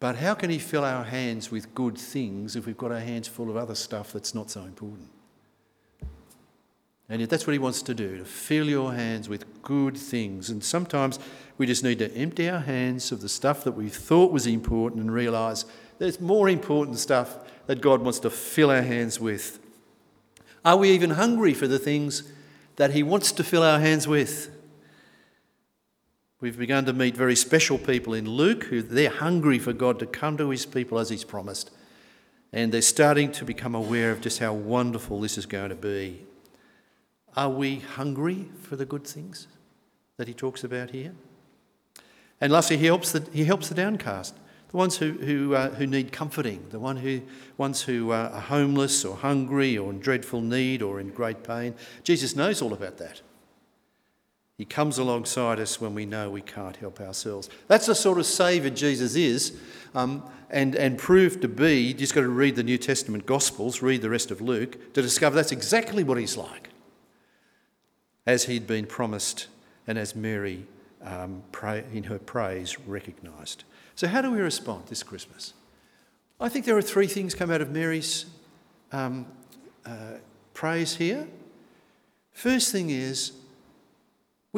But 0.00 0.16
how 0.16 0.34
can 0.34 0.50
He 0.50 0.58
fill 0.58 0.84
our 0.84 1.02
hands 1.02 1.50
with 1.50 1.74
good 1.74 1.96
things 1.96 2.56
if 2.56 2.66
we've 2.66 2.76
got 2.76 2.92
our 2.92 3.00
hands 3.00 3.26
full 3.26 3.48
of 3.48 3.56
other 3.56 3.74
stuff 3.74 4.12
that's 4.12 4.34
not 4.34 4.50
so 4.50 4.64
important? 4.64 5.08
And 7.08 7.22
yet, 7.22 7.30
that's 7.30 7.46
what 7.46 7.54
he 7.54 7.58
wants 7.58 7.80
to 7.80 7.94
do 7.94 8.18
to 8.18 8.26
fill 8.26 8.68
your 8.68 8.92
hands 8.92 9.30
with 9.30 9.46
good 9.62 9.96
things. 9.96 10.50
And 10.50 10.62
sometimes 10.62 11.18
we 11.56 11.64
just 11.64 11.82
need 11.82 12.00
to 12.00 12.14
empty 12.14 12.50
our 12.50 12.60
hands 12.60 13.10
of 13.10 13.22
the 13.22 13.30
stuff 13.30 13.64
that 13.64 13.72
we 13.72 13.88
thought 13.88 14.30
was 14.30 14.46
important 14.46 15.00
and 15.00 15.10
realise 15.10 15.64
there's 15.98 16.20
more 16.20 16.50
important 16.50 16.98
stuff 16.98 17.38
that 17.66 17.80
God 17.80 18.02
wants 18.02 18.18
to 18.18 18.28
fill 18.28 18.70
our 18.70 18.82
hands 18.82 19.18
with. 19.18 19.58
Are 20.66 20.76
we 20.76 20.90
even 20.90 21.12
hungry 21.12 21.54
for 21.54 21.66
the 21.66 21.78
things 21.78 22.30
that 22.76 22.90
he 22.90 23.02
wants 23.02 23.32
to 23.32 23.42
fill 23.42 23.62
our 23.62 23.80
hands 23.80 24.06
with? 24.06 24.54
We've 26.40 26.56
begun 26.56 26.84
to 26.84 26.92
meet 26.92 27.16
very 27.16 27.34
special 27.34 27.78
people 27.78 28.14
in 28.14 28.28
Luke 28.28 28.64
who 28.64 28.80
they're 28.80 29.10
hungry 29.10 29.58
for 29.58 29.72
God 29.72 29.98
to 29.98 30.06
come 30.06 30.36
to 30.36 30.50
his 30.50 30.66
people 30.66 31.00
as 31.00 31.10
he's 31.10 31.24
promised. 31.24 31.72
And 32.52 32.70
they're 32.70 32.80
starting 32.80 33.32
to 33.32 33.44
become 33.44 33.74
aware 33.74 34.12
of 34.12 34.20
just 34.20 34.38
how 34.38 34.52
wonderful 34.52 35.20
this 35.20 35.36
is 35.36 35.46
going 35.46 35.70
to 35.70 35.74
be. 35.74 36.24
Are 37.36 37.50
we 37.50 37.80
hungry 37.80 38.48
for 38.62 38.76
the 38.76 38.86
good 38.86 39.04
things 39.04 39.48
that 40.16 40.28
he 40.28 40.34
talks 40.34 40.62
about 40.62 40.90
here? 40.90 41.12
And 42.40 42.52
lastly, 42.52 42.76
he 42.76 42.86
helps 42.86 43.10
the, 43.10 43.28
he 43.32 43.44
helps 43.44 43.68
the 43.68 43.74
downcast, 43.74 44.36
the 44.70 44.76
ones 44.76 44.96
who, 44.96 45.12
who, 45.12 45.54
uh, 45.54 45.70
who 45.70 45.88
need 45.88 46.12
comforting, 46.12 46.64
the 46.70 46.78
one 46.78 46.98
who, 46.98 47.20
ones 47.56 47.82
who 47.82 48.12
uh, 48.12 48.30
are 48.32 48.40
homeless 48.40 49.04
or 49.04 49.16
hungry 49.16 49.76
or 49.76 49.90
in 49.90 49.98
dreadful 49.98 50.40
need 50.40 50.82
or 50.82 51.00
in 51.00 51.10
great 51.10 51.42
pain. 51.42 51.74
Jesus 52.04 52.36
knows 52.36 52.62
all 52.62 52.72
about 52.72 52.98
that. 52.98 53.22
He 54.58 54.64
comes 54.64 54.98
alongside 54.98 55.60
us 55.60 55.80
when 55.80 55.94
we 55.94 56.04
know 56.04 56.30
we 56.30 56.40
can't 56.40 56.76
help 56.76 57.00
ourselves. 57.00 57.48
That's 57.68 57.86
the 57.86 57.94
sort 57.94 58.18
of 58.18 58.26
Saviour 58.26 58.74
Jesus 58.74 59.14
is 59.14 59.56
um, 59.94 60.28
and, 60.50 60.74
and 60.74 60.98
proved 60.98 61.42
to 61.42 61.48
be. 61.48 61.80
You 61.80 61.94
just 61.94 62.12
got 62.12 62.22
to 62.22 62.28
read 62.28 62.56
the 62.56 62.64
New 62.64 62.76
Testament 62.76 63.24
Gospels, 63.24 63.82
read 63.82 64.02
the 64.02 64.10
rest 64.10 64.32
of 64.32 64.40
Luke, 64.40 64.92
to 64.94 65.00
discover 65.00 65.36
that's 65.36 65.52
exactly 65.52 66.02
what 66.02 66.18
he's 66.18 66.36
like, 66.36 66.70
as 68.26 68.46
he'd 68.46 68.66
been 68.66 68.86
promised 68.86 69.46
and 69.86 69.96
as 69.96 70.16
Mary, 70.16 70.66
um, 71.04 71.44
pray, 71.52 71.84
in 71.94 72.02
her 72.04 72.18
praise, 72.18 72.80
recognised. 72.80 73.62
So, 73.94 74.08
how 74.08 74.20
do 74.20 74.32
we 74.32 74.40
respond 74.40 74.86
this 74.88 75.04
Christmas? 75.04 75.54
I 76.40 76.48
think 76.48 76.64
there 76.64 76.76
are 76.76 76.82
three 76.82 77.06
things 77.06 77.32
come 77.32 77.52
out 77.52 77.60
of 77.60 77.70
Mary's 77.70 78.26
um, 78.90 79.26
uh, 79.86 80.14
praise 80.52 80.96
here. 80.96 81.28
First 82.32 82.72
thing 82.72 82.90
is 82.90 83.32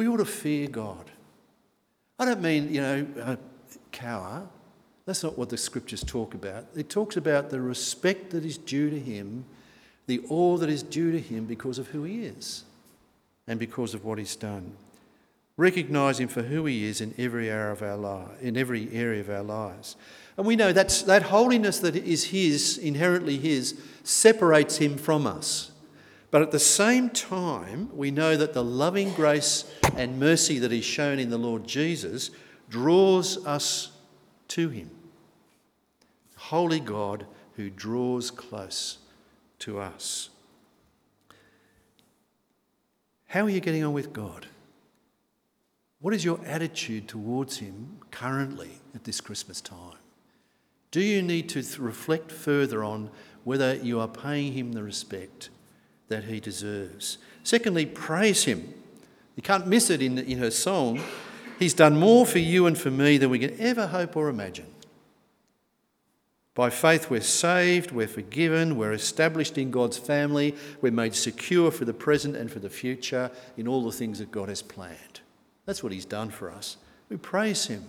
we 0.01 0.07
ought 0.07 0.17
to 0.17 0.25
fear 0.25 0.67
God. 0.67 1.11
I 2.17 2.25
don't 2.25 2.41
mean, 2.41 2.73
you 2.73 2.81
know, 2.81 3.07
uh, 3.21 3.35
cower. 3.91 4.47
That's 5.05 5.21
not 5.21 5.37
what 5.37 5.49
the 5.49 5.57
scriptures 5.57 6.03
talk 6.03 6.33
about. 6.33 6.65
It 6.75 6.89
talks 6.89 7.17
about 7.17 7.51
the 7.51 7.61
respect 7.61 8.31
that 8.31 8.43
is 8.43 8.57
due 8.57 8.89
to 8.89 8.99
Him, 8.99 9.45
the 10.07 10.21
awe 10.27 10.57
that 10.57 10.71
is 10.71 10.81
due 10.81 11.11
to 11.11 11.19
Him 11.19 11.45
because 11.45 11.77
of 11.77 11.89
who 11.89 12.01
He 12.01 12.23
is 12.23 12.63
and 13.47 13.59
because 13.59 13.93
of 13.93 14.03
what 14.03 14.17
He's 14.17 14.35
done. 14.35 14.71
Recognise 15.55 16.19
Him 16.19 16.29
for 16.29 16.41
who 16.41 16.65
He 16.65 16.85
is 16.85 16.99
in 16.99 17.13
every 17.19 17.47
area 17.47 17.71
of 17.71 17.83
our 17.83 17.97
life, 17.97 18.41
in 18.41 18.57
every 18.57 18.91
area 18.91 19.21
of 19.21 19.29
our 19.29 19.43
lives. 19.43 19.97
And 20.35 20.47
we 20.47 20.55
know 20.55 20.73
that's, 20.73 21.03
that 21.03 21.21
holiness 21.21 21.77
that 21.77 21.95
is 21.95 22.23
His, 22.23 22.79
inherently 22.79 23.37
His, 23.37 23.79
separates 24.03 24.77
Him 24.77 24.97
from 24.97 25.27
us. 25.27 25.70
But 26.31 26.41
at 26.41 26.51
the 26.51 26.59
same 26.59 27.09
time, 27.09 27.89
we 27.93 28.09
know 28.09 28.37
that 28.37 28.53
the 28.53 28.63
loving 28.63 29.11
grace 29.13 29.65
and 29.97 30.17
mercy 30.17 30.59
that 30.59 30.71
is 30.71 30.85
shown 30.85 31.19
in 31.19 31.29
the 31.29 31.37
Lord 31.37 31.67
Jesus 31.67 32.31
draws 32.69 33.45
us 33.45 33.91
to 34.47 34.69
Him. 34.69 34.89
Holy 36.37 36.79
God 36.79 37.25
who 37.57 37.69
draws 37.69 38.31
close 38.31 38.99
to 39.59 39.79
us. 39.79 40.29
How 43.27 43.41
are 43.41 43.49
you 43.49 43.59
getting 43.59 43.83
on 43.83 43.93
with 43.93 44.13
God? 44.13 44.47
What 45.99 46.13
is 46.13 46.25
your 46.25 46.39
attitude 46.45 47.09
towards 47.09 47.57
Him 47.57 47.99
currently 48.09 48.71
at 48.95 49.03
this 49.03 49.19
Christmas 49.19 49.59
time? 49.59 49.97
Do 50.91 51.01
you 51.01 51.21
need 51.21 51.49
to 51.49 51.63
reflect 51.81 52.31
further 52.31 52.83
on 52.83 53.09
whether 53.43 53.75
you 53.75 53.99
are 53.99 54.07
paying 54.07 54.53
Him 54.53 54.71
the 54.71 54.83
respect 54.83 55.49
that 56.11 56.25
he 56.25 56.39
deserves. 56.39 57.17
Secondly, 57.43 57.85
praise 57.85 58.43
him. 58.43 58.73
You 59.35 59.41
can't 59.41 59.65
miss 59.65 59.89
it 59.89 60.01
in, 60.01 60.19
in 60.19 60.37
her 60.37 60.51
song. 60.51 61.01
He's 61.57 61.73
done 61.73 61.99
more 61.99 62.25
for 62.25 62.39
you 62.39 62.67
and 62.67 62.77
for 62.77 62.91
me 62.91 63.17
than 63.17 63.29
we 63.29 63.39
can 63.39 63.59
ever 63.59 63.87
hope 63.87 64.15
or 64.15 64.29
imagine. 64.29 64.67
By 66.53 66.69
faith, 66.69 67.09
we're 67.09 67.21
saved, 67.21 67.91
we're 67.91 68.09
forgiven, 68.09 68.77
we're 68.77 68.91
established 68.91 69.57
in 69.57 69.71
God's 69.71 69.97
family, 69.97 70.53
we're 70.81 70.91
made 70.91 71.15
secure 71.15 71.71
for 71.71 71.85
the 71.85 71.93
present 71.93 72.35
and 72.35 72.51
for 72.51 72.59
the 72.59 72.69
future 72.69 73.31
in 73.55 73.69
all 73.69 73.83
the 73.83 73.91
things 73.91 74.19
that 74.19 74.31
God 74.31 74.49
has 74.49 74.61
planned. 74.61 75.21
That's 75.65 75.81
what 75.81 75.93
He's 75.93 76.05
done 76.05 76.29
for 76.29 76.51
us. 76.51 76.75
We 77.09 77.15
praise 77.15 77.67
Him. 77.67 77.85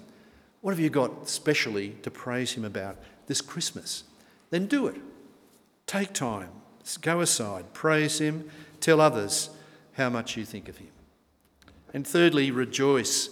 What 0.60 0.70
have 0.70 0.80
you 0.80 0.90
got 0.90 1.28
specially 1.28 1.96
to 2.02 2.10
praise 2.10 2.52
Him 2.52 2.64
about 2.64 2.98
this 3.26 3.40
Christmas? 3.40 4.04
Then 4.50 4.66
do 4.66 4.86
it. 4.86 5.00
Take 5.86 6.12
time, 6.12 6.50
Go 7.00 7.20
aside, 7.20 7.72
praise 7.72 8.18
Him, 8.18 8.50
tell 8.80 9.00
others 9.00 9.50
how 9.94 10.10
much 10.10 10.36
you 10.36 10.44
think 10.44 10.68
of 10.68 10.78
Him. 10.78 10.88
And 11.94 12.06
thirdly, 12.06 12.50
rejoice, 12.50 13.30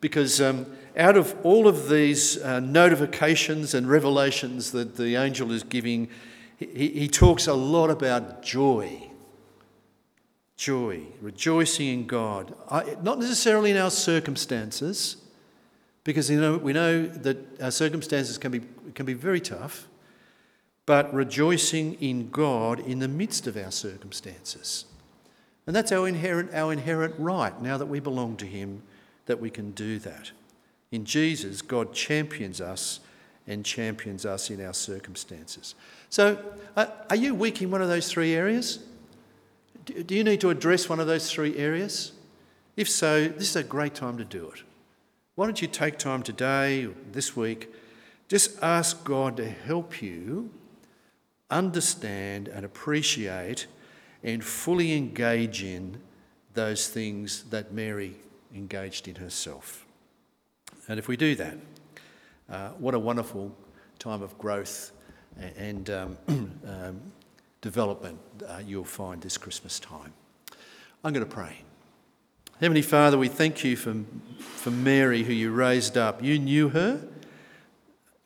because 0.00 0.40
um, 0.40 0.66
out 0.96 1.16
of 1.16 1.34
all 1.42 1.68
of 1.68 1.88
these 1.88 2.42
uh, 2.42 2.60
notifications 2.60 3.74
and 3.74 3.88
revelations 3.88 4.72
that 4.72 4.96
the 4.96 5.16
angel 5.16 5.52
is 5.52 5.62
giving, 5.62 6.08
he, 6.56 6.88
he 6.88 7.08
talks 7.08 7.46
a 7.46 7.54
lot 7.54 7.90
about 7.90 8.42
joy. 8.42 9.08
Joy, 10.56 11.02
rejoicing 11.20 11.88
in 11.88 12.06
God. 12.06 12.54
I, 12.70 12.96
not 13.02 13.18
necessarily 13.18 13.70
in 13.70 13.76
our 13.76 13.90
circumstances, 13.90 15.16
because 16.04 16.28
you 16.30 16.40
know, 16.40 16.56
we 16.56 16.72
know 16.72 17.06
that 17.06 17.60
our 17.62 17.70
circumstances 17.70 18.36
can 18.36 18.52
be, 18.52 18.60
can 18.94 19.06
be 19.06 19.14
very 19.14 19.40
tough 19.40 19.86
but 20.90 21.14
rejoicing 21.14 21.94
in 22.00 22.30
God 22.30 22.80
in 22.80 22.98
the 22.98 23.06
midst 23.06 23.46
of 23.46 23.56
our 23.56 23.70
circumstances. 23.70 24.86
And 25.64 25.76
that's 25.76 25.92
our 25.92 26.08
inherent, 26.08 26.52
our 26.52 26.72
inherent 26.72 27.14
right 27.16 27.62
now 27.62 27.78
that 27.78 27.86
we 27.86 28.00
belong 28.00 28.36
to 28.38 28.44
Him, 28.44 28.82
that 29.26 29.40
we 29.40 29.50
can 29.50 29.70
do 29.70 30.00
that. 30.00 30.32
In 30.90 31.04
Jesus, 31.04 31.62
God 31.62 31.92
champions 31.92 32.60
us 32.60 32.98
and 33.46 33.64
champions 33.64 34.26
us 34.26 34.50
in 34.50 34.60
our 34.66 34.74
circumstances. 34.74 35.76
So, 36.08 36.36
are 36.76 37.14
you 37.14 37.36
weak 37.36 37.62
in 37.62 37.70
one 37.70 37.82
of 37.82 37.88
those 37.88 38.10
three 38.10 38.34
areas? 38.34 38.80
Do 39.84 40.12
you 40.12 40.24
need 40.24 40.40
to 40.40 40.50
address 40.50 40.88
one 40.88 40.98
of 40.98 41.06
those 41.06 41.30
three 41.30 41.56
areas? 41.56 42.10
If 42.76 42.90
so, 42.90 43.28
this 43.28 43.50
is 43.50 43.54
a 43.54 43.62
great 43.62 43.94
time 43.94 44.18
to 44.18 44.24
do 44.24 44.48
it. 44.48 44.64
Why 45.36 45.46
don't 45.46 45.62
you 45.62 45.68
take 45.68 45.98
time 45.98 46.24
today, 46.24 46.88
this 47.12 47.36
week, 47.36 47.72
just 48.26 48.60
ask 48.60 49.04
God 49.04 49.36
to 49.36 49.48
help 49.48 50.02
you 50.02 50.50
understand 51.50 52.48
and 52.48 52.64
appreciate 52.64 53.66
and 54.22 54.44
fully 54.44 54.92
engage 54.92 55.62
in 55.62 56.00
those 56.54 56.88
things 56.88 57.44
that 57.44 57.72
Mary 57.72 58.16
engaged 58.54 59.08
in 59.08 59.16
herself. 59.16 59.86
And 60.88 60.98
if 60.98 61.08
we 61.08 61.16
do 61.16 61.34
that, 61.36 61.56
uh, 62.48 62.68
what 62.70 62.94
a 62.94 62.98
wonderful 62.98 63.54
time 63.98 64.22
of 64.22 64.36
growth 64.38 64.92
and 65.56 65.88
um, 65.90 66.18
um, 66.28 67.00
development 67.60 68.18
uh, 68.48 68.60
you'll 68.66 68.84
find 68.84 69.20
this 69.22 69.36
Christmas 69.36 69.78
time. 69.78 70.12
I'm 71.04 71.12
going 71.12 71.26
to 71.26 71.32
pray. 71.32 71.62
Heavenly 72.60 72.82
Father, 72.82 73.16
we 73.16 73.28
thank 73.28 73.64
you 73.64 73.76
for, 73.76 73.94
for 74.38 74.70
Mary, 74.70 75.22
who 75.22 75.32
you 75.32 75.50
raised 75.50 75.96
up. 75.96 76.22
You 76.22 76.38
knew 76.38 76.68
her, 76.70 77.00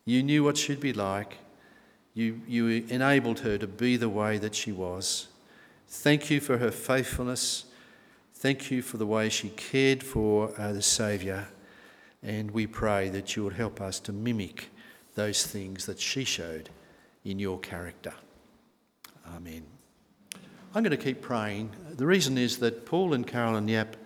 you 0.04 0.22
knew 0.22 0.42
what 0.42 0.56
she'd 0.56 0.80
be 0.80 0.92
like, 0.92 1.38
you, 2.14 2.40
you 2.46 2.84
enabled 2.88 3.40
her 3.40 3.58
to 3.58 3.66
be 3.66 3.96
the 3.96 4.08
way 4.08 4.38
that 4.38 4.54
she 4.54 4.72
was. 4.72 5.28
Thank 5.88 6.30
you 6.30 6.40
for 6.40 6.58
her 6.58 6.70
faithfulness. 6.70 7.66
Thank 8.34 8.70
you 8.70 8.82
for 8.82 8.96
the 8.96 9.06
way 9.06 9.28
she 9.28 9.48
cared 9.50 10.02
for 10.02 10.52
uh, 10.58 10.72
the 10.72 10.82
Saviour. 10.82 11.48
And 12.22 12.50
we 12.52 12.66
pray 12.66 13.08
that 13.10 13.36
you 13.36 13.44
would 13.44 13.54
help 13.54 13.80
us 13.80 13.98
to 14.00 14.12
mimic 14.12 14.70
those 15.14 15.46
things 15.46 15.86
that 15.86 16.00
she 16.00 16.24
showed 16.24 16.70
in 17.24 17.38
your 17.38 17.58
character. 17.58 18.14
Amen. 19.34 19.64
I'm 20.74 20.82
going 20.82 20.90
to 20.90 20.96
keep 20.96 21.20
praying. 21.20 21.70
The 21.90 22.06
reason 22.06 22.36
is 22.38 22.58
that 22.58 22.86
Paul 22.86 23.14
and 23.14 23.26
Carolyn 23.26 23.68
Yap 23.68 23.96